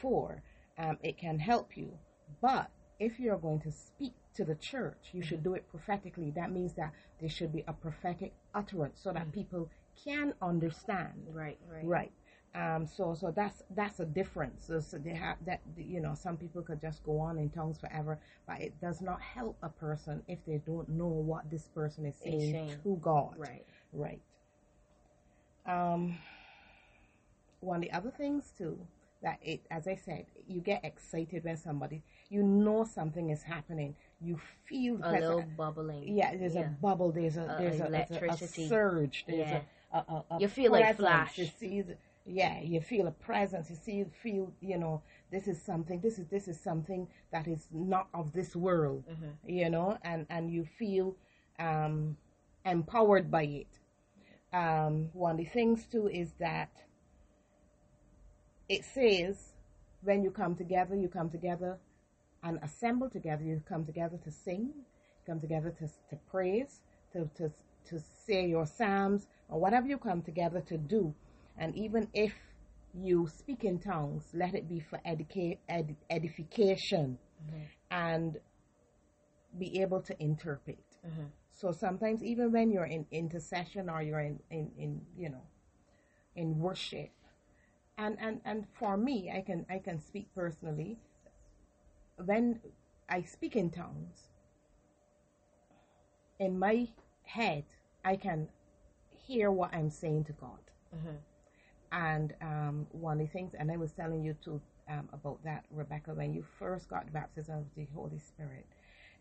four. 0.00 0.42
Um, 0.78 0.98
it 1.02 1.18
can 1.18 1.38
help 1.38 1.76
you, 1.76 1.98
but 2.40 2.70
if 2.98 3.20
you're 3.20 3.38
going 3.38 3.60
to 3.60 3.70
speak 3.72 4.14
to 4.34 4.44
the 4.44 4.54
church, 4.56 5.10
you 5.12 5.22
should 5.22 5.42
do 5.44 5.54
it 5.54 5.68
prophetically. 5.70 6.30
That 6.32 6.50
means 6.50 6.74
that 6.74 6.92
there 7.20 7.28
should 7.28 7.52
be 7.52 7.64
a 7.68 7.72
prophetic 7.72 8.32
utterance 8.54 9.00
so 9.00 9.12
that 9.12 9.30
people 9.32 9.70
can 10.04 10.34
understand. 10.42 11.26
Right, 11.32 11.58
right. 11.70 11.84
Right. 11.84 12.12
Um, 12.56 12.86
so 12.86 13.14
so 13.14 13.32
that's 13.32 13.62
that's 13.70 13.98
a 13.98 14.04
difference. 14.04 14.66
So, 14.68 14.78
so 14.80 14.98
they 14.98 15.14
have 15.14 15.38
that 15.44 15.60
you 15.76 16.00
know 16.00 16.14
some 16.14 16.36
people 16.36 16.62
could 16.62 16.80
just 16.80 17.02
go 17.02 17.18
on 17.18 17.36
in 17.36 17.50
tongues 17.50 17.78
forever, 17.78 18.20
but 18.46 18.60
it 18.60 18.80
does 18.80 19.00
not 19.00 19.20
help 19.20 19.56
a 19.62 19.68
person 19.68 20.22
if 20.28 20.38
they 20.46 20.58
don't 20.64 20.88
know 20.88 21.08
what 21.08 21.50
this 21.50 21.66
person 21.68 22.06
is 22.06 22.14
saying 22.16 22.52
saying. 22.52 22.78
to 22.84 22.96
God. 23.02 23.34
Right. 23.38 23.66
Right. 23.94 24.20
Um, 25.66 26.18
one 27.60 27.76
of 27.76 27.82
the 27.82 27.92
other 27.92 28.10
things 28.10 28.52
too 28.56 28.78
that 29.22 29.38
it, 29.42 29.62
as 29.70 29.88
I 29.88 29.94
said, 29.94 30.26
you 30.46 30.60
get 30.60 30.84
excited 30.84 31.44
when 31.44 31.56
somebody 31.56 32.02
you 32.28 32.42
know 32.42 32.84
something 32.84 33.30
is 33.30 33.42
happening. 33.42 33.94
You 34.20 34.38
feel 34.66 34.98
A 35.02 35.12
little 35.12 35.44
bubbling. 35.56 36.16
yeah, 36.16 36.36
there's 36.36 36.56
a 36.56 36.64
bubble. 36.82 37.12
There's 37.12 37.36
a 37.36 37.44
Uh, 37.44 37.58
there's 37.58 37.80
a, 37.80 38.06
there's 38.10 38.42
a- 38.42 38.46
surge. 38.68 39.24
There's 39.26 39.38
Yeah. 39.48 39.60
a, 39.92 39.98
a, 39.98 40.24
a, 40.30 40.40
You 40.40 40.48
feel 40.48 40.72
like. 40.72 40.96
Flash. 40.96 41.38
You 41.38 41.46
see, 41.46 41.84
yeah, 42.26 42.60
you 42.60 42.80
feel 42.80 43.06
a 43.06 43.10
presence. 43.12 43.70
You 43.70 43.76
see, 43.76 44.04
feel 44.22 44.52
you 44.60 44.78
know 44.78 45.02
this 45.30 45.46
is 45.48 45.60
something. 45.62 46.00
This 46.00 46.18
is 46.18 46.26
this 46.28 46.48
is 46.48 46.58
something 46.60 47.06
that 47.30 47.46
is 47.46 47.68
not 47.72 48.08
of 48.12 48.32
this 48.32 48.54
world. 48.56 49.04
Mm-hmm. 49.10 49.48
You 49.48 49.70
know, 49.70 49.98
and 50.02 50.26
and 50.30 50.50
you 50.50 50.64
feel 50.64 51.16
um, 51.58 52.16
empowered 52.64 53.30
by 53.30 53.44
it. 53.44 53.78
Um, 54.54 55.10
one 55.14 55.32
of 55.32 55.38
the 55.38 55.46
things 55.46 55.84
too 55.90 56.06
is 56.06 56.30
that 56.38 56.70
it 58.68 58.84
says 58.84 59.52
when 60.02 60.22
you 60.22 60.30
come 60.30 60.54
together, 60.54 60.94
you 60.94 61.08
come 61.08 61.28
together 61.28 61.78
and 62.44 62.60
assemble 62.62 63.10
together. 63.10 63.42
You 63.42 63.60
come 63.68 63.84
together 63.84 64.16
to 64.22 64.30
sing, 64.30 64.70
you 64.76 64.84
come 65.26 65.40
together 65.40 65.74
to, 65.78 65.86
to 65.86 66.22
praise, 66.30 66.80
to, 67.12 67.28
to, 67.36 67.50
to 67.88 68.00
say 68.26 68.46
your 68.46 68.66
psalms, 68.66 69.26
or 69.48 69.58
whatever 69.58 69.88
you 69.88 69.98
come 69.98 70.22
together 70.22 70.60
to 70.68 70.78
do. 70.78 71.12
And 71.58 71.74
even 71.76 72.08
if 72.14 72.32
you 72.94 73.28
speak 73.36 73.64
in 73.64 73.80
tongues, 73.80 74.22
let 74.34 74.54
it 74.54 74.68
be 74.68 74.78
for 74.78 75.00
educa- 75.04 75.58
ed- 75.68 75.96
edification 76.10 77.18
and 77.90 78.36
be 79.58 79.80
able 79.82 80.00
to 80.02 80.22
interpret. 80.22 80.78
So 81.54 81.72
sometimes, 81.72 82.22
even 82.24 82.52
when 82.52 82.72
you're 82.72 82.84
in 82.86 83.06
intercession 83.12 83.90
or 83.90 84.02
you're 84.02 84.20
in, 84.20 84.40
in, 84.50 84.70
in 84.78 85.02
you 85.18 85.30
know, 85.30 85.42
in 86.36 86.58
worship, 86.58 87.10
and, 87.98 88.16
and, 88.20 88.40
and 88.44 88.66
for 88.74 88.96
me, 88.96 89.30
I 89.34 89.42
can 89.42 89.66
I 89.70 89.78
can 89.78 90.00
speak 90.00 90.28
personally. 90.34 90.98
When 92.24 92.60
I 93.08 93.22
speak 93.22 93.56
in 93.56 93.70
tongues, 93.70 94.28
in 96.40 96.58
my 96.58 96.88
head, 97.24 97.64
I 98.04 98.16
can 98.16 98.48
hear 99.26 99.50
what 99.50 99.74
I'm 99.74 99.90
saying 99.90 100.24
to 100.26 100.32
God. 100.32 100.58
And 101.92 102.34
um, 102.42 102.86
one 102.92 103.20
of 103.20 103.26
the 103.28 103.32
things, 103.32 103.54
and 103.58 103.70
I 103.70 103.76
was 103.76 103.92
telling 103.92 104.24
you 104.24 104.36
too 104.44 104.60
um, 104.90 105.08
about 105.12 105.42
that, 105.44 105.64
Rebecca, 105.70 106.14
when 106.14 106.34
you 106.34 106.44
first 106.58 106.88
got 106.88 107.12
baptism 107.12 107.58
of 107.58 107.64
the 107.76 107.86
Holy 107.94 108.18
Spirit, 108.18 108.66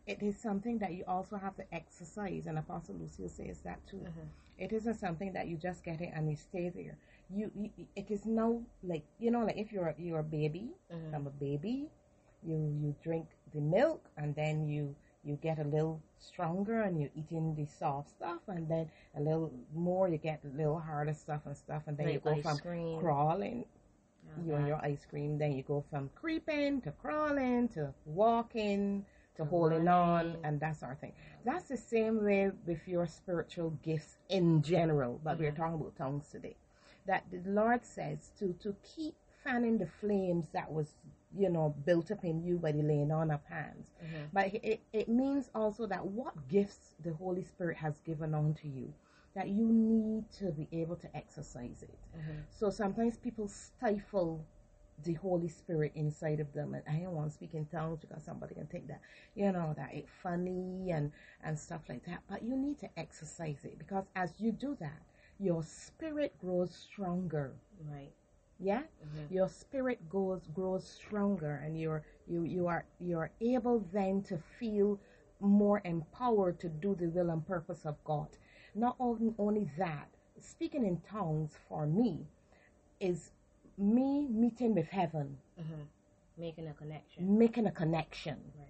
it 0.06 0.22
is 0.22 0.38
something 0.38 0.78
that 0.80 0.94
you 0.94 1.04
also 1.08 1.38
have 1.38 1.56
to 1.56 1.64
exercise, 1.74 2.48
and 2.48 2.58
Apostle 2.58 2.96
Lucio 2.96 3.28
says 3.28 3.60
that 3.62 3.80
too. 3.88 4.02
Uh-huh. 4.06 4.26
It 4.58 4.72
isn't 4.74 5.00
something 5.00 5.34
that 5.34 5.48
you 5.48 5.58
just 5.58 5.84
get 5.84 6.02
it 6.02 6.12
and 6.14 6.30
you 6.30 6.36
stay 6.36 6.70
there. 6.70 6.98
You, 7.34 7.52
you 7.56 7.70
it 7.96 8.12
is 8.12 8.26
now 8.26 8.62
like 8.84 9.06
you 9.20 9.32
know, 9.32 9.46
like 9.46 9.58
if 9.58 9.72
you're 9.72 9.96
you're 9.98 10.20
a 10.20 10.24
baby, 10.24 10.72
uh-huh. 10.92 11.16
I'm 11.16 11.28
a 11.28 11.32
baby, 11.32 11.90
you 12.46 12.56
you 12.82 12.96
drink 13.04 13.28
the 13.54 13.62
milk 13.62 14.10
and 14.18 14.36
then 14.36 14.68
you 14.68 14.96
you 15.24 15.38
get 15.42 15.60
a 15.60 15.64
little 15.64 16.02
stronger 16.20 16.82
and 16.82 17.00
you're 17.00 17.10
eating 17.16 17.56
the 17.56 17.66
soft 17.66 18.10
stuff 18.10 18.42
and 18.48 18.68
then 18.68 18.90
a 19.18 19.22
little 19.22 19.52
more 19.74 20.10
you 20.10 20.18
get 20.18 20.42
a 20.44 20.58
little 20.58 20.80
harder 20.80 21.14
stuff 21.14 21.42
and 21.46 21.56
stuff 21.56 21.84
and 21.88 21.98
then 21.98 22.10
you 22.10 22.20
go 22.20 22.42
from 22.42 22.58
cream. 22.58 23.00
crawling 23.00 23.66
you 24.46 24.54
and 24.54 24.64
uh-huh. 24.64 24.68
your 24.68 24.78
ice 24.78 25.06
cream 25.10 25.38
then 25.38 25.52
you 25.54 25.64
go 25.64 25.84
from 25.90 26.10
creeping 26.16 26.82
to 26.82 26.92
crawling 26.92 27.68
to 27.70 27.94
walking 28.06 29.06
to 29.36 29.46
holding 29.46 29.88
on 29.88 30.38
and 30.44 30.60
that 30.60 30.78
sort 30.78 30.94
of 30.94 31.00
thing. 31.00 31.14
That's 31.46 31.66
the 31.66 31.78
same 31.78 32.24
way 32.24 32.52
with 32.66 32.88
your 32.88 33.08
spiritual 33.08 33.72
gifts 33.84 34.18
in 34.30 34.62
general 34.62 35.20
but 35.24 35.40
we're 35.40 35.52
mm-hmm. 35.52 35.62
talking 35.62 35.76
about 35.76 35.96
tongues 35.98 36.30
today. 36.32 36.56
That 37.06 37.26
the 37.32 37.42
lord 37.46 37.86
says 37.86 38.32
to 38.40 38.54
to 38.62 38.76
keep 38.96 39.16
fanning 39.44 39.78
the 39.78 39.88
flames 40.00 40.48
that 40.54 40.72
was 40.72 40.94
you 41.36 41.50
know 41.50 41.76
built 41.86 42.12
up 42.12 42.24
in 42.24 42.42
you 42.44 42.58
by 42.58 42.72
the 42.72 42.82
laying 42.82 43.12
on 43.12 43.32
of 43.32 43.42
hands. 43.50 43.88
Mm-hmm. 44.04 44.24
But 44.32 44.54
it, 44.54 44.82
it 44.94 45.10
means 45.10 45.50
also 45.54 45.86
that 45.88 46.06
what 46.06 46.48
gifts 46.48 46.96
the 47.04 47.14
holy 47.14 47.44
spirit 47.44 47.78
has 47.78 48.00
given 48.06 48.34
unto 48.34 48.68
you 48.68 48.94
that 49.36 49.50
you 49.50 49.66
need 49.66 50.26
to 50.32 50.52
be 50.52 50.68
able 50.72 50.96
to 50.96 51.16
exercise 51.16 51.82
it. 51.82 51.98
Mm-hmm. 52.16 52.40
So 52.52 52.70
sometimes 52.70 53.18
people 53.18 53.48
stifle 53.48 54.46
the 55.04 55.14
Holy 55.14 55.48
Spirit 55.48 55.92
inside 55.96 56.40
of 56.40 56.52
them, 56.54 56.74
and 56.74 56.84
I 56.88 57.04
don't 57.04 57.14
want 57.14 57.30
to 57.30 57.34
speak 57.34 57.54
in 57.54 57.66
tongues 57.66 58.00
because 58.02 58.24
somebody 58.24 58.56
can 58.56 58.68
think 58.68 58.88
that 58.88 59.02
you 59.36 59.52
know 59.52 59.74
that 59.78 59.90
it's 59.94 60.10
funny 60.22 60.92
and 60.92 61.12
and 61.44 61.58
stuff 61.58 61.82
like 61.90 62.06
that. 62.06 62.22
But 62.30 62.44
you 62.44 62.56
need 62.56 62.80
to 62.80 62.90
exercise 62.98 63.58
it 63.64 63.80
because 63.80 64.06
as 64.16 64.32
you 64.40 64.52
do 64.52 64.78
that, 64.80 65.02
your 65.40 65.64
spirit 65.64 66.34
grows 66.40 66.74
stronger. 66.76 67.54
Right. 67.92 68.12
Yeah, 68.60 68.82
mm-hmm. 68.82 69.34
your 69.34 69.50
spirit 69.50 70.10
goes 70.10 70.48
grows 70.54 70.88
stronger, 70.88 71.62
and 71.66 71.80
you're 71.80 72.04
you 72.28 72.44
you 72.44 72.68
are 72.68 72.86
you're 73.00 73.32
able 73.42 73.86
then 73.92 74.22
to 74.24 74.38
feel 74.60 75.00
more 75.40 75.82
empowered 75.84 76.60
to 76.62 76.70
do 76.70 76.96
the 76.96 77.10
will 77.10 77.30
and 77.30 77.46
purpose 77.46 77.86
of 77.86 78.02
God. 78.06 78.28
Not 78.76 78.96
only 79.00 79.34
only 79.38 79.70
that, 79.78 80.08
speaking 80.40 80.86
in 80.86 81.02
tongues 81.02 81.58
for 81.68 81.86
me 81.86 82.26
is 83.00 83.32
me 83.78 84.28
meeting 84.30 84.76
with 84.76 84.88
heaven, 84.88 85.38
mm-hmm. 85.60 85.82
Making 86.38 86.68
a 86.68 86.74
connection. 86.74 87.38
making 87.38 87.68
a 87.68 87.72
connection. 87.72 88.38
Right. 88.58 88.68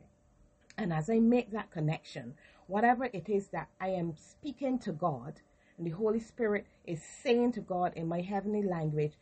And 0.77 0.91
as 0.91 1.09
I 1.09 1.19
make 1.19 1.51
that 1.51 1.71
connection, 1.71 2.33
whatever 2.67 3.05
it 3.05 3.29
is 3.29 3.47
that 3.47 3.69
I 3.79 3.89
am 3.89 4.15
speaking 4.17 4.79
to 4.79 4.91
God, 4.91 5.39
and 5.77 5.87
the 5.87 5.91
Holy 5.91 6.19
Spirit 6.19 6.65
is 6.85 7.01
saying 7.01 7.53
to 7.53 7.61
God 7.61 7.93
in 7.95 8.07
my 8.07 8.21
heavenly 8.21 8.63
language, 8.63 9.13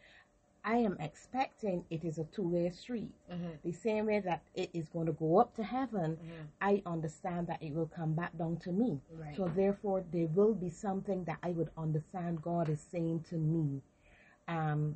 I 0.63 0.77
am 0.77 0.95
expecting 0.99 1.85
it 1.89 2.03
is 2.03 2.19
a 2.19 2.23
two 2.25 2.47
way 2.47 2.69
street. 2.69 3.11
Mm-hmm. 3.31 3.49
The 3.63 3.71
same 3.71 4.05
way 4.05 4.19
that 4.19 4.43
it 4.53 4.69
is 4.73 4.87
going 4.89 5.07
to 5.07 5.11
go 5.13 5.39
up 5.39 5.55
to 5.55 5.63
heaven, 5.63 6.17
mm-hmm. 6.17 6.43
I 6.61 6.83
understand 6.85 7.47
that 7.47 7.63
it 7.63 7.73
will 7.73 7.87
come 7.93 8.13
back 8.13 8.37
down 8.37 8.57
to 8.57 8.71
me. 8.71 8.99
Right. 9.11 9.35
So, 9.35 9.51
therefore, 9.55 10.03
there 10.11 10.27
will 10.27 10.53
be 10.53 10.69
something 10.69 11.23
that 11.23 11.39
I 11.41 11.49
would 11.49 11.69
understand 11.77 12.43
God 12.43 12.69
is 12.69 12.85
saying 12.91 13.25
to 13.29 13.35
me 13.35 13.81
um, 14.47 14.95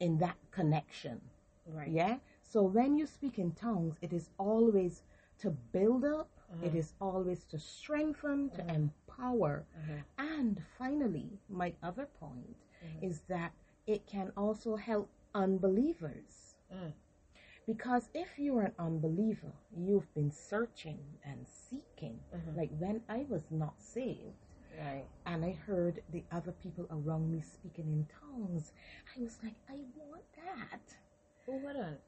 in 0.00 0.18
that 0.18 0.36
connection. 0.50 1.20
Right. 1.66 1.90
Yeah. 1.90 2.16
So 2.42 2.62
when 2.62 2.96
you 2.96 3.06
speak 3.06 3.38
in 3.38 3.52
tongues, 3.52 3.96
it 4.00 4.12
is 4.12 4.30
always 4.38 5.02
to 5.40 5.50
build 5.72 6.04
up. 6.04 6.28
Uh-huh. 6.50 6.66
it 6.66 6.74
is 6.74 6.94
always 6.98 7.44
to 7.44 7.58
strengthen, 7.58 8.48
to 8.50 8.62
uh-huh. 8.62 8.74
empower, 8.74 9.66
uh-huh. 9.76 10.24
and 10.36 10.62
finally, 10.78 11.28
my 11.50 11.74
other 11.82 12.08
point 12.18 12.56
is 13.02 13.20
that 13.28 13.52
it 13.86 14.06
can 14.06 14.32
also 14.34 14.76
help 14.76 15.10
unbelievers. 15.34 16.54
Mm. 16.72 16.92
Because 17.66 18.08
if 18.14 18.28
you're 18.38 18.62
an 18.62 18.72
unbeliever, 18.78 19.52
you've 19.76 20.12
been 20.14 20.30
searching 20.30 21.00
and 21.24 21.46
seeking. 21.46 22.18
Like 22.56 22.70
when 22.78 23.02
I 23.10 23.26
was 23.28 23.42
not 23.50 23.74
saved, 23.78 24.46
Right. 24.78 25.04
and 25.26 25.44
I 25.44 25.52
heard 25.66 26.02
the 26.12 26.22
other 26.32 26.52
people 26.52 26.86
around 26.90 27.30
me 27.32 27.40
speaking 27.42 27.86
in 27.86 28.06
tongues, 28.20 28.72
I 29.16 29.22
was 29.22 29.38
like, 29.42 29.54
I 29.68 29.76
want 29.96 30.22
that. 30.36 30.80
Who 31.46 31.52
wouldn't? 31.58 32.00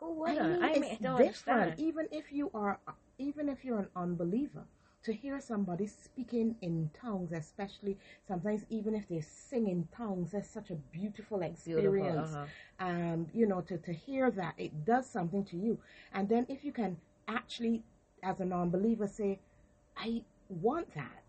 Who 0.00 0.12
I 0.26 0.34
wouldn't? 0.36 0.40
mean, 0.40 0.62
I, 0.62 0.72
it's 0.74 0.80
mean, 0.80 0.98
don't 1.00 1.16
different. 1.16 1.74
understand. 1.74 1.74
Even 1.78 2.08
if 2.12 2.32
you 2.32 2.50
are, 2.54 2.78
even 3.18 3.48
if 3.48 3.64
you're 3.64 3.78
an 3.78 3.88
unbeliever, 3.96 4.64
to 5.04 5.12
hear 5.12 5.40
somebody 5.40 5.86
speaking 5.86 6.56
in 6.60 6.90
tongues, 7.00 7.32
especially 7.32 7.96
sometimes 8.26 8.64
even 8.68 8.94
if 8.94 9.08
they 9.08 9.20
sing 9.20 9.68
in 9.68 9.88
tongues, 9.96 10.32
that's 10.32 10.50
such 10.50 10.70
a 10.70 10.74
beautiful 10.74 11.42
experience. 11.42 12.34
uh-huh. 12.34 12.86
Um, 12.86 13.26
you 13.34 13.46
know, 13.46 13.60
to 13.62 13.78
to 13.78 13.92
hear 13.92 14.30
that 14.32 14.54
it 14.58 14.84
does 14.84 15.08
something 15.08 15.44
to 15.46 15.56
you, 15.56 15.78
and 16.12 16.28
then 16.28 16.46
if 16.48 16.64
you 16.64 16.72
can 16.72 16.96
actually, 17.28 17.82
as 18.22 18.40
a 18.40 18.44
non-believer, 18.44 19.06
say, 19.06 19.38
I 19.96 20.22
want 20.48 20.94
that. 20.94 21.22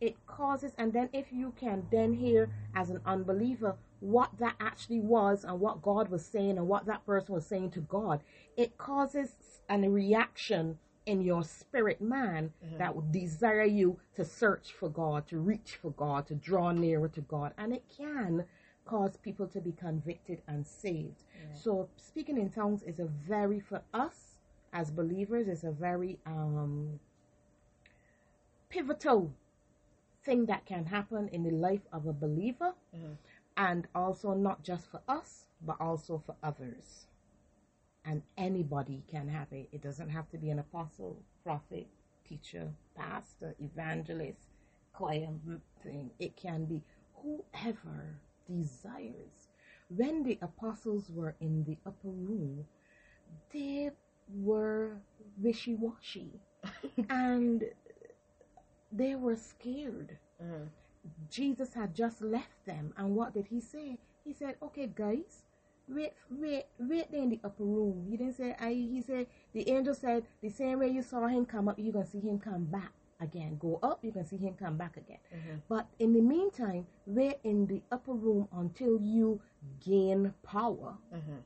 It 0.00 0.16
causes, 0.26 0.72
and 0.78 0.92
then 0.92 1.08
if 1.12 1.32
you 1.32 1.52
can 1.58 1.86
then 1.90 2.12
hear 2.12 2.50
as 2.74 2.90
an 2.90 3.00
unbeliever 3.06 3.76
what 4.00 4.30
that 4.38 4.54
actually 4.60 5.00
was 5.00 5.44
and 5.44 5.58
what 5.60 5.80
God 5.82 6.10
was 6.10 6.24
saying 6.24 6.58
and 6.58 6.68
what 6.68 6.84
that 6.86 7.04
person 7.06 7.34
was 7.34 7.46
saying 7.46 7.70
to 7.72 7.80
God, 7.80 8.20
it 8.56 8.76
causes 8.78 9.36
an 9.68 9.90
reaction 9.92 10.78
in 11.06 11.22
your 11.22 11.42
spirit 11.42 12.00
man 12.00 12.52
that 12.78 12.94
would 12.94 13.12
desire 13.12 13.64
you 13.64 13.98
to 14.16 14.24
search 14.24 14.72
for 14.72 14.88
God, 14.90 15.26
to 15.28 15.38
reach 15.38 15.76
for 15.80 15.92
God, 15.92 16.26
to 16.26 16.34
draw 16.34 16.72
nearer 16.72 17.08
to 17.08 17.20
God, 17.22 17.52
and 17.56 17.72
it 17.72 17.84
can 17.96 18.44
cause 18.84 19.16
people 19.16 19.46
to 19.48 19.60
be 19.60 19.72
convicted 19.72 20.42
and 20.46 20.66
saved. 20.66 21.24
So 21.52 21.88
speaking 21.96 22.38
in 22.38 22.50
tongues 22.50 22.82
is 22.82 22.98
a 23.00 23.06
very 23.06 23.60
for 23.60 23.82
us 23.94 24.38
as 24.72 24.90
believers 24.90 25.48
is 25.48 25.64
a 25.64 25.70
very 25.70 26.18
um 26.26 27.00
pivotal 28.68 29.32
thing 30.24 30.46
that 30.46 30.66
can 30.66 30.86
happen 30.86 31.28
in 31.28 31.44
the 31.44 31.50
life 31.50 31.86
of 31.92 32.06
a 32.06 32.12
believer, 32.12 32.74
mm-hmm. 32.94 33.12
and 33.56 33.86
also 33.94 34.34
not 34.34 34.62
just 34.62 34.90
for 34.90 35.00
us, 35.08 35.44
but 35.64 35.76
also 35.80 36.22
for 36.26 36.34
others. 36.42 37.06
And 38.04 38.22
anybody 38.36 39.02
can 39.10 39.28
have 39.28 39.48
it. 39.52 39.68
It 39.72 39.82
doesn't 39.82 40.10
have 40.10 40.28
to 40.30 40.38
be 40.38 40.50
an 40.50 40.58
apostle, 40.58 41.22
prophet, 41.42 41.86
teacher, 42.28 42.68
pastor, 42.94 43.54
evangelist, 43.60 44.48
choir 44.92 45.28
thing. 45.82 46.10
It 46.18 46.36
can 46.36 46.64
be 46.64 46.82
whoever 47.14 48.18
desires. 48.48 49.48
When 49.88 50.22
the 50.22 50.38
apostles 50.42 51.10
were 51.10 51.36
in 51.40 51.64
the 51.64 51.78
upper 51.86 52.08
room, 52.08 52.64
they 53.52 53.90
were 54.34 54.96
wishy 55.40 55.74
washy 55.74 56.40
and 57.08 57.64
they 58.96 59.14
were 59.14 59.36
scared. 59.36 60.16
Mm. 60.42 60.68
Jesus 61.30 61.74
had 61.74 61.94
just 61.94 62.20
left 62.20 62.64
them, 62.66 62.92
and 62.96 63.14
what 63.14 63.34
did 63.34 63.46
he 63.46 63.60
say? 63.60 63.98
He 64.24 64.32
said, 64.32 64.56
"Okay, 64.60 64.90
guys, 64.92 65.42
wait, 65.88 66.12
wait, 66.30 66.64
wait 66.78 67.10
there 67.12 67.22
in 67.22 67.30
the 67.30 67.40
upper 67.44 67.64
room." 67.64 68.06
He 68.10 68.16
didn't 68.16 68.34
say, 68.34 68.56
"I." 68.58 68.72
He 68.72 69.02
said, 69.02 69.26
"The 69.52 69.68
angel 69.70 69.94
said 69.94 70.24
the 70.40 70.48
same 70.48 70.80
way 70.80 70.88
you 70.88 71.02
saw 71.02 71.26
him 71.26 71.46
come 71.46 71.68
up, 71.68 71.78
you're 71.78 71.92
gonna 71.92 72.06
see 72.06 72.20
him 72.20 72.38
come 72.38 72.64
back 72.64 72.92
again. 73.20 73.56
Go 73.58 73.78
up, 73.82 74.04
you 74.04 74.12
can 74.12 74.26
see 74.26 74.36
him 74.36 74.54
come 74.54 74.76
back 74.76 74.96
again. 74.96 75.20
Mm-hmm. 75.32 75.56
But 75.68 75.86
in 75.98 76.12
the 76.12 76.20
meantime, 76.20 76.86
wait 77.06 77.38
in 77.44 77.66
the 77.66 77.82
upper 77.92 78.12
room 78.12 78.48
until 78.52 79.00
you 79.00 79.40
gain 79.84 80.34
power." 80.42 80.98
Mm-hmm. 81.14 81.40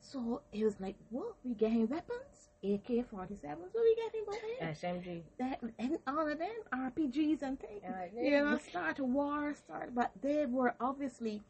So 0.00 0.42
it 0.52 0.64
was 0.64 0.78
like, 0.80 0.96
"What? 1.10 1.34
We 1.44 1.54
getting 1.54 1.88
weapons?" 1.88 2.39
AK 2.62 3.08
forty 3.10 3.36
seven. 3.36 3.64
So 3.72 3.80
we 3.80 3.96
getting 3.96 4.24
weapons 4.26 4.78
SMG. 4.78 5.22
that 5.38 5.60
and 5.78 5.98
all 6.06 6.28
of 6.30 6.38
them 6.38 6.50
RPGs 6.74 7.42
and 7.42 7.58
things. 7.58 7.80
Yeah, 7.82 8.06
you 8.22 8.30
know, 8.44 8.58
start 8.68 8.98
a 8.98 9.04
war, 9.04 9.54
start, 9.54 9.94
but 9.94 10.10
they 10.20 10.44
were 10.46 10.74
obviously 10.80 11.42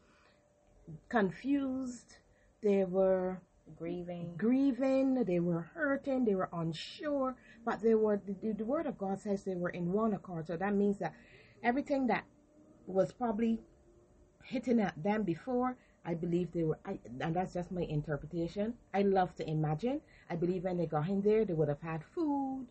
confused. 1.09 2.15
They 2.63 2.83
were 2.85 3.41
Grieving. 3.77 4.33
grieving. 4.37 5.15
They 5.23 5.39
were 5.39 5.61
hurting. 5.73 6.25
They 6.25 6.35
were 6.35 6.49
unsure. 6.53 7.35
But 7.65 7.81
they 7.81 7.95
were. 7.95 8.21
The, 8.25 8.53
the 8.53 8.65
word 8.65 8.85
of 8.85 8.97
God 8.97 9.19
says 9.19 9.43
they 9.43 9.55
were 9.55 9.69
in 9.69 9.91
one 9.91 10.13
accord. 10.13 10.47
So 10.47 10.57
that 10.57 10.73
means 10.73 10.97
that 10.99 11.13
everything 11.63 12.07
that 12.07 12.23
was 12.87 13.11
probably 13.11 13.59
hitting 14.43 14.79
at 14.79 15.01
them 15.01 15.23
before. 15.23 15.77
I 16.03 16.13
believe 16.15 16.51
they 16.51 16.63
were, 16.63 16.79
I, 16.85 16.97
and 17.19 17.35
that's 17.35 17.53
just 17.53 17.71
my 17.71 17.81
interpretation. 17.83 18.73
I 18.93 19.03
love 19.03 19.35
to 19.35 19.47
imagine. 19.49 20.01
I 20.29 20.35
believe 20.35 20.63
when 20.63 20.77
they 20.77 20.87
got 20.87 21.07
in 21.09 21.21
there, 21.21 21.45
they 21.45 21.53
would 21.53 21.69
have 21.69 21.81
had 21.81 22.03
food, 22.03 22.67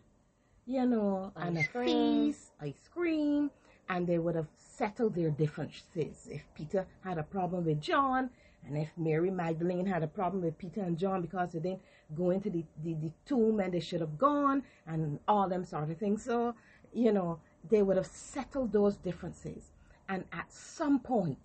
you 0.65 0.85
know, 0.85 1.31
and 1.35 1.57
a 1.57 1.61
Ice 1.61 1.67
cream. 1.67 2.33
feast, 2.33 2.51
ice 2.59 2.89
cream, 2.93 3.51
and 3.89 4.05
they 4.05 4.19
would 4.19 4.35
have 4.35 4.47
settled 4.57 5.15
their 5.15 5.29
differences. 5.29 6.27
If 6.29 6.43
Peter 6.55 6.85
had 7.03 7.17
a 7.17 7.23
problem 7.23 7.65
with 7.65 7.79
John, 7.79 8.29
and 8.67 8.77
if 8.77 8.89
Mary 8.97 9.31
Magdalene 9.31 9.85
had 9.85 10.03
a 10.03 10.07
problem 10.07 10.43
with 10.43 10.57
Peter 10.57 10.81
and 10.81 10.97
John 10.97 11.21
because 11.21 11.53
they 11.53 11.59
didn't 11.59 11.81
go 12.15 12.29
into 12.31 12.49
the, 12.49 12.63
the, 12.83 12.93
the 12.95 13.11
tomb 13.25 13.59
and 13.59 13.73
they 13.73 13.79
should 13.79 14.01
have 14.01 14.17
gone, 14.17 14.63
and 14.85 15.19
all 15.27 15.47
them 15.47 15.65
sort 15.65 15.89
of 15.89 15.97
things. 15.97 16.23
So, 16.23 16.53
you 16.93 17.11
know, 17.11 17.39
they 17.69 17.81
would 17.81 17.97
have 17.97 18.07
settled 18.07 18.71
those 18.73 18.97
differences. 18.97 19.71
And 20.09 20.25
at 20.33 20.51
some 20.51 20.99
point, 20.99 21.37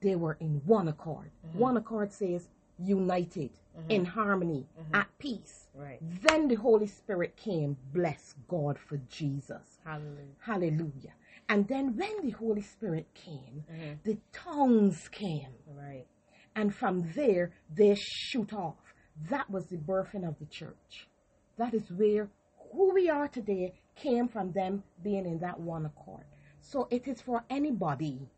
they 0.00 0.16
were 0.16 0.36
in 0.40 0.62
one 0.64 0.88
accord. 0.88 1.30
Mm-hmm. 1.46 1.58
One 1.58 1.76
accord 1.76 2.12
says 2.12 2.48
united, 2.78 3.50
mm-hmm. 3.76 3.90
in 3.90 4.04
harmony, 4.04 4.66
mm-hmm. 4.80 4.94
at 4.94 5.08
peace. 5.18 5.66
Right. 5.74 5.98
Then 6.22 6.48
the 6.48 6.54
Holy 6.56 6.86
Spirit 6.86 7.36
came. 7.36 7.76
Bless 7.92 8.34
God 8.48 8.78
for 8.78 8.98
Jesus. 9.10 9.78
Hallelujah. 9.84 10.34
Hallelujah. 10.40 11.14
And 11.48 11.66
then 11.66 11.96
when 11.96 12.22
the 12.22 12.30
Holy 12.30 12.62
Spirit 12.62 13.06
came, 13.14 13.64
the 14.04 14.18
tongues 14.32 15.08
came. 15.08 15.54
Right. 15.66 16.06
And 16.54 16.74
from 16.74 17.10
there, 17.14 17.52
they 17.74 17.94
shoot 17.94 18.52
off. 18.52 18.94
That 19.30 19.48
was 19.48 19.66
the 19.66 19.76
birthing 19.76 20.28
of 20.28 20.38
the 20.38 20.46
church. 20.46 21.08
That 21.56 21.72
is 21.72 21.90
where 21.90 22.28
who 22.72 22.92
we 22.92 23.08
are 23.08 23.28
today 23.28 23.74
came 23.96 24.28
from 24.28 24.52
them 24.52 24.82
being 25.02 25.24
in 25.24 25.38
that 25.40 25.58
one 25.58 25.86
accord. 25.86 26.24
So 26.60 26.86
it 26.90 27.08
is 27.08 27.20
for 27.20 27.44
anybody 27.48 28.28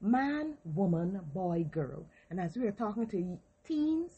man, 0.00 0.54
woman, 0.64 1.20
boy, 1.34 1.66
girl. 1.70 2.06
And 2.30 2.40
as 2.40 2.56
we 2.56 2.66
are 2.66 2.72
talking 2.72 3.06
to 3.08 3.38
teens, 3.66 4.12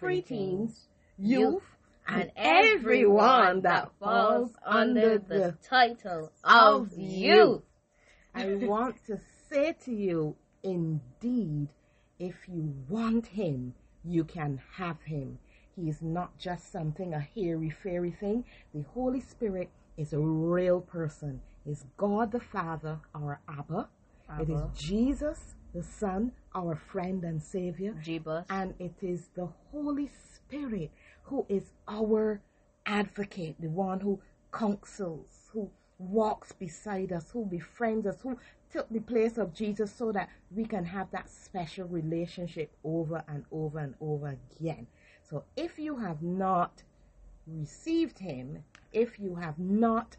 preteens, 0.00 0.86
youth, 1.18 1.62
and 2.06 2.30
everyone 2.36 3.60
that 3.62 3.90
falls 4.00 4.52
under 4.64 5.18
the 5.18 5.56
title 5.62 6.32
of 6.44 6.90
youth. 6.96 7.62
I 8.34 8.54
want 8.54 9.04
to 9.06 9.18
say 9.50 9.74
to 9.84 9.92
you, 9.92 10.36
indeed, 10.62 11.68
if 12.18 12.34
you 12.48 12.74
want 12.88 13.26
him, 13.26 13.74
you 14.04 14.24
can 14.24 14.60
have 14.76 15.02
him. 15.02 15.38
He 15.76 15.88
is 15.88 16.02
not 16.02 16.36
just 16.38 16.72
something, 16.72 17.14
a 17.14 17.20
hairy 17.20 17.70
fairy 17.70 18.10
thing. 18.10 18.44
The 18.74 18.84
Holy 18.94 19.20
Spirit 19.20 19.70
is 19.96 20.12
a 20.12 20.18
real 20.18 20.80
person. 20.80 21.40
Is 21.66 21.84
God 21.96 22.32
the 22.32 22.40
Father, 22.40 22.98
our 23.14 23.40
Abba. 23.48 23.88
It 24.40 24.50
is 24.50 24.62
Jesus 24.74 25.56
the 25.74 25.82
Son, 25.82 26.32
our 26.54 26.74
friend 26.74 27.24
and 27.24 27.42
Savior. 27.42 27.94
G-Bus. 28.02 28.46
And 28.50 28.74
it 28.78 28.94
is 29.02 29.28
the 29.34 29.48
Holy 29.70 30.08
Spirit 30.08 30.90
who 31.22 31.44
is 31.48 31.72
our 31.86 32.40
advocate, 32.86 33.56
the 33.60 33.68
one 33.68 34.00
who 34.00 34.20
counsels, 34.52 35.50
who 35.52 35.70
walks 35.98 36.52
beside 36.52 37.12
us, 37.12 37.30
who 37.30 37.44
befriends 37.44 38.06
us, 38.06 38.20
who 38.22 38.38
took 38.72 38.88
the 38.90 39.00
place 39.00 39.36
of 39.36 39.52
Jesus 39.52 39.92
so 39.92 40.12
that 40.12 40.28
we 40.54 40.64
can 40.64 40.84
have 40.84 41.10
that 41.10 41.28
special 41.28 41.86
relationship 41.88 42.72
over 42.84 43.22
and 43.28 43.44
over 43.52 43.78
and 43.78 43.94
over 44.00 44.38
again. 44.58 44.86
So 45.22 45.44
if 45.56 45.78
you 45.78 45.96
have 45.96 46.22
not 46.22 46.82
received 47.46 48.18
Him, 48.18 48.64
if 48.92 49.18
you 49.18 49.34
have 49.34 49.58
not, 49.58 50.16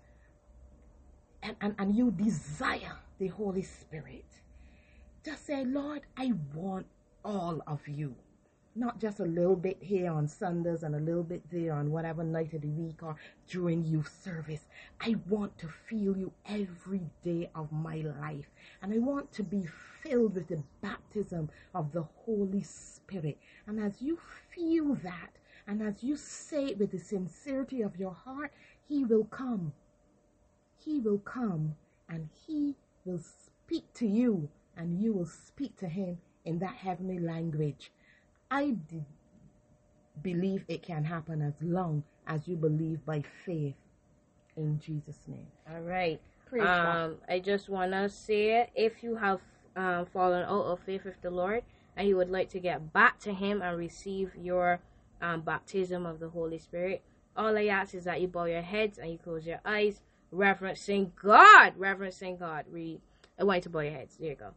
and, 1.41 1.55
and, 1.61 1.75
and 1.79 1.95
you 1.95 2.11
desire 2.11 2.97
the 3.19 3.27
Holy 3.27 3.61
Spirit, 3.61 4.25
just 5.23 5.45
say, 5.45 5.65
Lord, 5.65 6.01
I 6.17 6.31
want 6.55 6.87
all 7.23 7.61
of 7.67 7.87
you. 7.87 8.15
Not 8.75 9.01
just 9.01 9.19
a 9.19 9.25
little 9.25 9.57
bit 9.57 9.77
here 9.81 10.09
on 10.09 10.27
Sundays 10.27 10.83
and 10.83 10.95
a 10.95 10.99
little 10.99 11.23
bit 11.23 11.43
there 11.51 11.73
on 11.73 11.91
whatever 11.91 12.23
night 12.23 12.53
of 12.53 12.61
the 12.61 12.69
week 12.69 13.03
or 13.03 13.17
during 13.47 13.83
youth 13.83 14.09
service. 14.23 14.67
I 15.01 15.17
want 15.27 15.57
to 15.57 15.67
feel 15.67 16.15
you 16.15 16.31
every 16.47 17.09
day 17.21 17.49
of 17.55 17.71
my 17.73 17.97
life. 18.21 18.45
And 18.81 18.93
I 18.93 18.99
want 18.99 19.33
to 19.33 19.43
be 19.43 19.67
filled 20.01 20.35
with 20.35 20.47
the 20.47 20.63
baptism 20.81 21.49
of 21.75 21.91
the 21.91 22.03
Holy 22.25 22.63
Spirit. 22.63 23.37
And 23.67 23.81
as 23.81 24.01
you 24.01 24.17
feel 24.55 24.95
that, 25.03 25.31
and 25.67 25.81
as 25.81 26.01
you 26.01 26.15
say 26.15 26.67
it 26.67 26.79
with 26.79 26.91
the 26.91 26.99
sincerity 26.99 27.81
of 27.81 27.97
your 27.97 28.13
heart, 28.13 28.53
He 28.87 29.03
will 29.03 29.25
come. 29.25 29.73
He 30.77 31.01
will 31.01 31.19
come 31.19 31.75
and 32.07 32.29
He 32.47 32.75
will 33.05 33.19
speak 33.19 33.91
to 33.95 34.07
you, 34.07 34.49
and 34.75 35.01
you 35.01 35.13
will 35.13 35.25
speak 35.25 35.77
to 35.77 35.87
Him 35.87 36.17
in 36.45 36.59
that 36.59 36.75
heavenly 36.75 37.19
language. 37.19 37.91
I 38.51 38.71
d- 38.71 39.03
believe 40.21 40.65
it 40.67 40.81
can 40.83 41.03
happen 41.05 41.41
as 41.41 41.53
long 41.61 42.03
as 42.27 42.47
you 42.47 42.55
believe 42.55 43.05
by 43.05 43.23
faith 43.45 43.75
in 44.57 44.79
Jesus' 44.79 45.27
name. 45.27 45.47
All 45.71 45.81
right. 45.81 46.19
Praise 46.45 46.63
God. 46.63 46.95
um, 46.97 47.15
I 47.27 47.39
just 47.39 47.69
want 47.69 47.91
to 47.91 48.09
say 48.09 48.69
if 48.75 49.03
you 49.03 49.15
have 49.15 49.39
um, 49.75 50.05
fallen 50.07 50.43
out 50.43 50.65
of 50.65 50.79
faith 50.79 51.05
with 51.05 51.21
the 51.21 51.29
Lord 51.29 51.63
and 51.95 52.07
you 52.07 52.17
would 52.17 52.29
like 52.29 52.49
to 52.49 52.59
get 52.59 52.91
back 52.91 53.19
to 53.21 53.33
Him 53.33 53.61
and 53.61 53.77
receive 53.77 54.31
your 54.35 54.79
um, 55.21 55.41
baptism 55.41 56.05
of 56.05 56.19
the 56.19 56.29
Holy 56.29 56.57
Spirit, 56.57 57.03
all 57.37 57.57
I 57.57 57.65
ask 57.67 57.93
is 57.93 58.03
that 58.05 58.19
you 58.21 58.27
bow 58.27 58.45
your 58.45 58.61
heads 58.61 58.97
and 58.97 59.11
you 59.11 59.17
close 59.17 59.45
your 59.45 59.61
eyes, 59.63 60.01
reverencing 60.31 61.13
God. 61.21 61.73
Reverencing 61.77 62.37
God. 62.37 62.65
Read. 62.69 63.01
I 63.39 63.43
want 63.43 63.63
to 63.63 63.69
bow 63.69 63.79
your 63.79 63.93
heads. 63.93 64.17
There 64.17 64.29
you 64.29 64.35
go. 64.35 64.51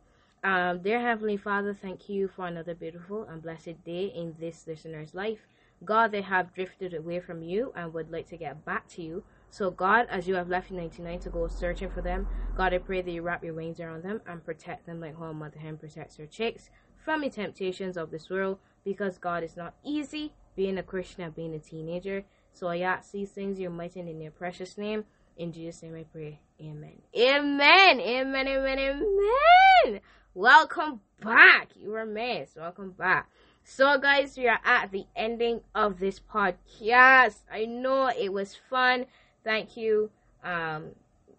Um, 0.45 0.83
dear 0.83 1.01
Heavenly 1.01 1.37
Father, 1.37 1.73
thank 1.81 2.09
you 2.09 2.27
for 2.27 2.47
another 2.47 2.75
beautiful 2.75 3.23
and 3.25 3.41
blessed 3.41 3.85
day 3.85 4.07
in 4.07 4.35
this 4.41 4.67
listener's 4.67 5.15
life. 5.15 5.47
God, 5.85 6.11
they 6.11 6.23
have 6.23 6.55
drifted 6.55 6.95
away 6.95 7.21
from 7.21 7.43
you 7.43 7.73
and 7.77 7.93
would 7.95 8.11
like 8.11 8.29
to 8.29 8.37
get 8.37 8.65
back 8.65 8.89
to 8.91 9.03
you. 9.03 9.23
So, 9.51 9.71
God, 9.71 10.07
as 10.11 10.27
you 10.27 10.35
have 10.35 10.49
left 10.49 10.71
99 10.71 11.21
to 11.21 11.31
go 11.31 11.47
searching 11.47 11.91
for 11.91 12.01
them, 12.01 12.27
God, 12.57 12.73
I 12.73 12.79
pray 12.79 13.03
that 13.03 13.11
you 13.11 13.23
wrap 13.23 13.45
your 13.45 13.55
wings 13.55 13.81
around 13.81 14.03
them 14.03 14.21
and 14.27 14.45
protect 14.45 14.87
them 14.87 15.01
like 15.01 15.19
how 15.19 15.27
a 15.27 15.35
mother 15.35 15.59
hen 15.59 15.77
protects 15.77 16.17
her 16.17 16.27
chicks 16.27 16.71
from 16.97 17.21
the 17.21 17.31
temptations 17.31 17.97
of 17.97 18.11
this 18.11 18.31
world. 18.31 18.59
Because, 18.85 19.19
God, 19.19 19.45
is 19.45 19.57
not 19.57 19.75
easy 19.85 20.33
being 20.57 20.79
a 20.79 20.83
Christian 20.83 21.23
and 21.23 21.35
being 21.35 21.55
a 21.55 21.59
teenager. 21.59 22.25
So, 22.53 22.69
I 22.69 22.79
ask 22.79 23.13
these 23.13 23.31
things, 23.31 23.61
your 23.61 23.71
mighty 23.71 24.01
in 24.01 24.21
your 24.21 24.33
precious 24.33 24.79
name. 24.79 25.05
In 25.37 25.53
Jesus' 25.53 25.83
name 25.83 25.97
I 25.97 26.05
pray. 26.05 26.41
Amen. 26.61 27.01
Amen. 27.17 28.01
Amen. 28.01 28.49
Amen. 28.49 28.79
Amen. 28.79 30.01
Welcome 30.35 31.01
back. 31.23 31.69
You 31.75 31.91
were 31.91 32.05
missed. 32.05 32.57
Welcome 32.57 32.91
back. 32.91 33.31
So, 33.65 33.99
guys, 33.99 34.37
we 34.37 34.49
are 34.49 34.61
at 34.65 34.91
the 34.93 35.07
ending 35.17 35.61
of 35.75 35.99
this 35.99 36.21
podcast. 36.21 37.37
I 37.51 37.65
know 37.65 38.09
it 38.09 38.33
was 38.33 38.57
fun. 38.69 39.07
Thank 39.43 39.77
you. 39.77 40.11
Um, 40.45 40.91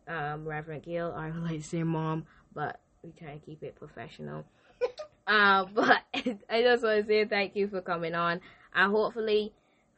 um, 0.08 0.46
Reverend 0.48 0.84
Gill. 0.84 1.14
I 1.16 1.30
would 1.30 1.44
like 1.44 1.62
to 1.62 1.68
say 1.68 1.84
mom, 1.84 2.26
but 2.54 2.80
we 3.04 3.12
try 3.12 3.34
to 3.34 3.40
keep 3.40 3.62
it 3.62 3.76
professional. 3.76 4.46
uh, 5.28 5.66
but 5.74 6.02
I 6.50 6.62
just 6.62 6.84
want 6.84 7.02
to 7.02 7.08
say 7.08 7.26
thank 7.26 7.56
you 7.56 7.68
for 7.68 7.82
coming 7.82 8.16
on, 8.16 8.42
and 8.74 8.92
hopefully 8.92 9.54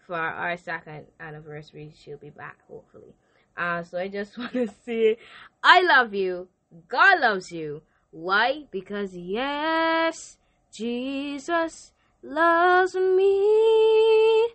for 0.05 0.15
our 0.15 0.57
second 0.57 1.05
anniversary, 1.19 1.93
she'll 1.97 2.17
be 2.17 2.29
back. 2.29 2.57
Hopefully. 2.67 3.15
Uh, 3.57 3.83
so 3.83 3.97
I 3.97 4.07
just 4.07 4.37
want 4.37 4.53
to 4.53 4.67
say, 4.85 5.17
I 5.63 5.81
love 5.81 6.13
you. 6.13 6.47
God 6.87 7.19
loves 7.19 7.51
you. 7.51 7.81
Why? 8.11 8.63
Because 8.71 9.15
yes, 9.15 10.37
Jesus 10.71 11.91
loves 12.21 12.95
me. 12.95 14.47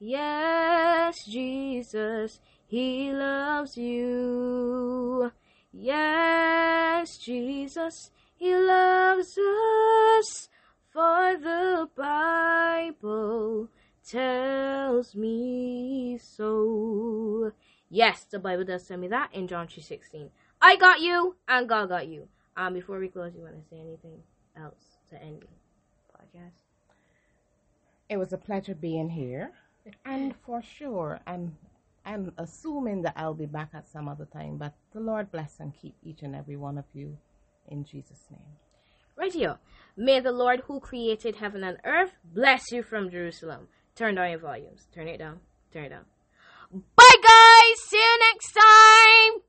Yes, 0.00 1.24
Jesus, 1.24 2.40
He 2.66 3.12
loves 3.12 3.76
you. 3.76 5.32
Yes, 5.72 7.18
Jesus, 7.18 8.10
He 8.36 8.54
loves 8.54 9.36
us. 9.38 10.48
For 10.92 11.36
the 11.36 11.88
Bible 11.96 13.68
tells 14.08 15.14
me 15.14 16.18
so. 16.18 17.52
Yes, 17.90 18.24
the 18.24 18.38
Bible 18.38 18.64
does 18.64 18.86
tell 18.86 18.98
me 18.98 19.08
that 19.08 19.30
in 19.32 19.48
John 19.48 19.66
3.16. 19.66 20.28
I 20.60 20.76
got 20.76 21.00
you, 21.00 21.36
and 21.48 21.68
God 21.68 21.88
got 21.88 22.08
you. 22.08 22.28
Um, 22.56 22.74
before 22.74 22.98
we 22.98 23.08
close, 23.08 23.32
you 23.34 23.42
want 23.42 23.54
to 23.54 23.68
say 23.68 23.80
anything 23.80 24.20
else 24.56 24.98
to 25.10 25.22
end 25.22 25.42
the 25.42 26.18
podcast? 26.18 26.52
It 28.08 28.16
was 28.16 28.32
a 28.32 28.38
pleasure 28.38 28.74
being 28.74 29.08
here. 29.08 29.52
And 30.04 30.34
for 30.44 30.62
sure, 30.62 31.20
I'm 31.26 31.56
I'm 32.04 32.32
assuming 32.38 33.02
that 33.02 33.14
I'll 33.16 33.34
be 33.34 33.46
back 33.46 33.70
at 33.74 33.88
some 33.88 34.08
other 34.08 34.24
time, 34.24 34.56
but 34.56 34.72
the 34.92 35.00
Lord 35.00 35.30
bless 35.30 35.60
and 35.60 35.74
keep 35.74 35.94
each 36.02 36.22
and 36.22 36.34
every 36.34 36.56
one 36.56 36.78
of 36.78 36.84
you 36.94 37.16
in 37.68 37.84
Jesus' 37.84 38.24
name. 38.30 38.56
Right 39.16 39.32
here. 39.32 39.58
May 39.96 40.20
the 40.20 40.32
Lord 40.32 40.62
who 40.66 40.80
created 40.80 41.36
heaven 41.36 41.64
and 41.64 41.78
earth 41.84 42.12
bless 42.24 42.70
you 42.72 42.82
from 42.82 43.10
Jerusalem. 43.10 43.68
Turn 43.94 44.14
down 44.14 44.30
your 44.30 44.38
volumes. 44.38 44.86
Turn 44.94 45.08
it 45.08 45.18
down. 45.18 45.40
Turn 45.72 45.84
it 45.84 45.90
down. 45.90 46.04
Bye! 46.96 47.07
See 47.76 47.96
you 47.96 48.18
next 48.32 48.52
time. 48.52 49.42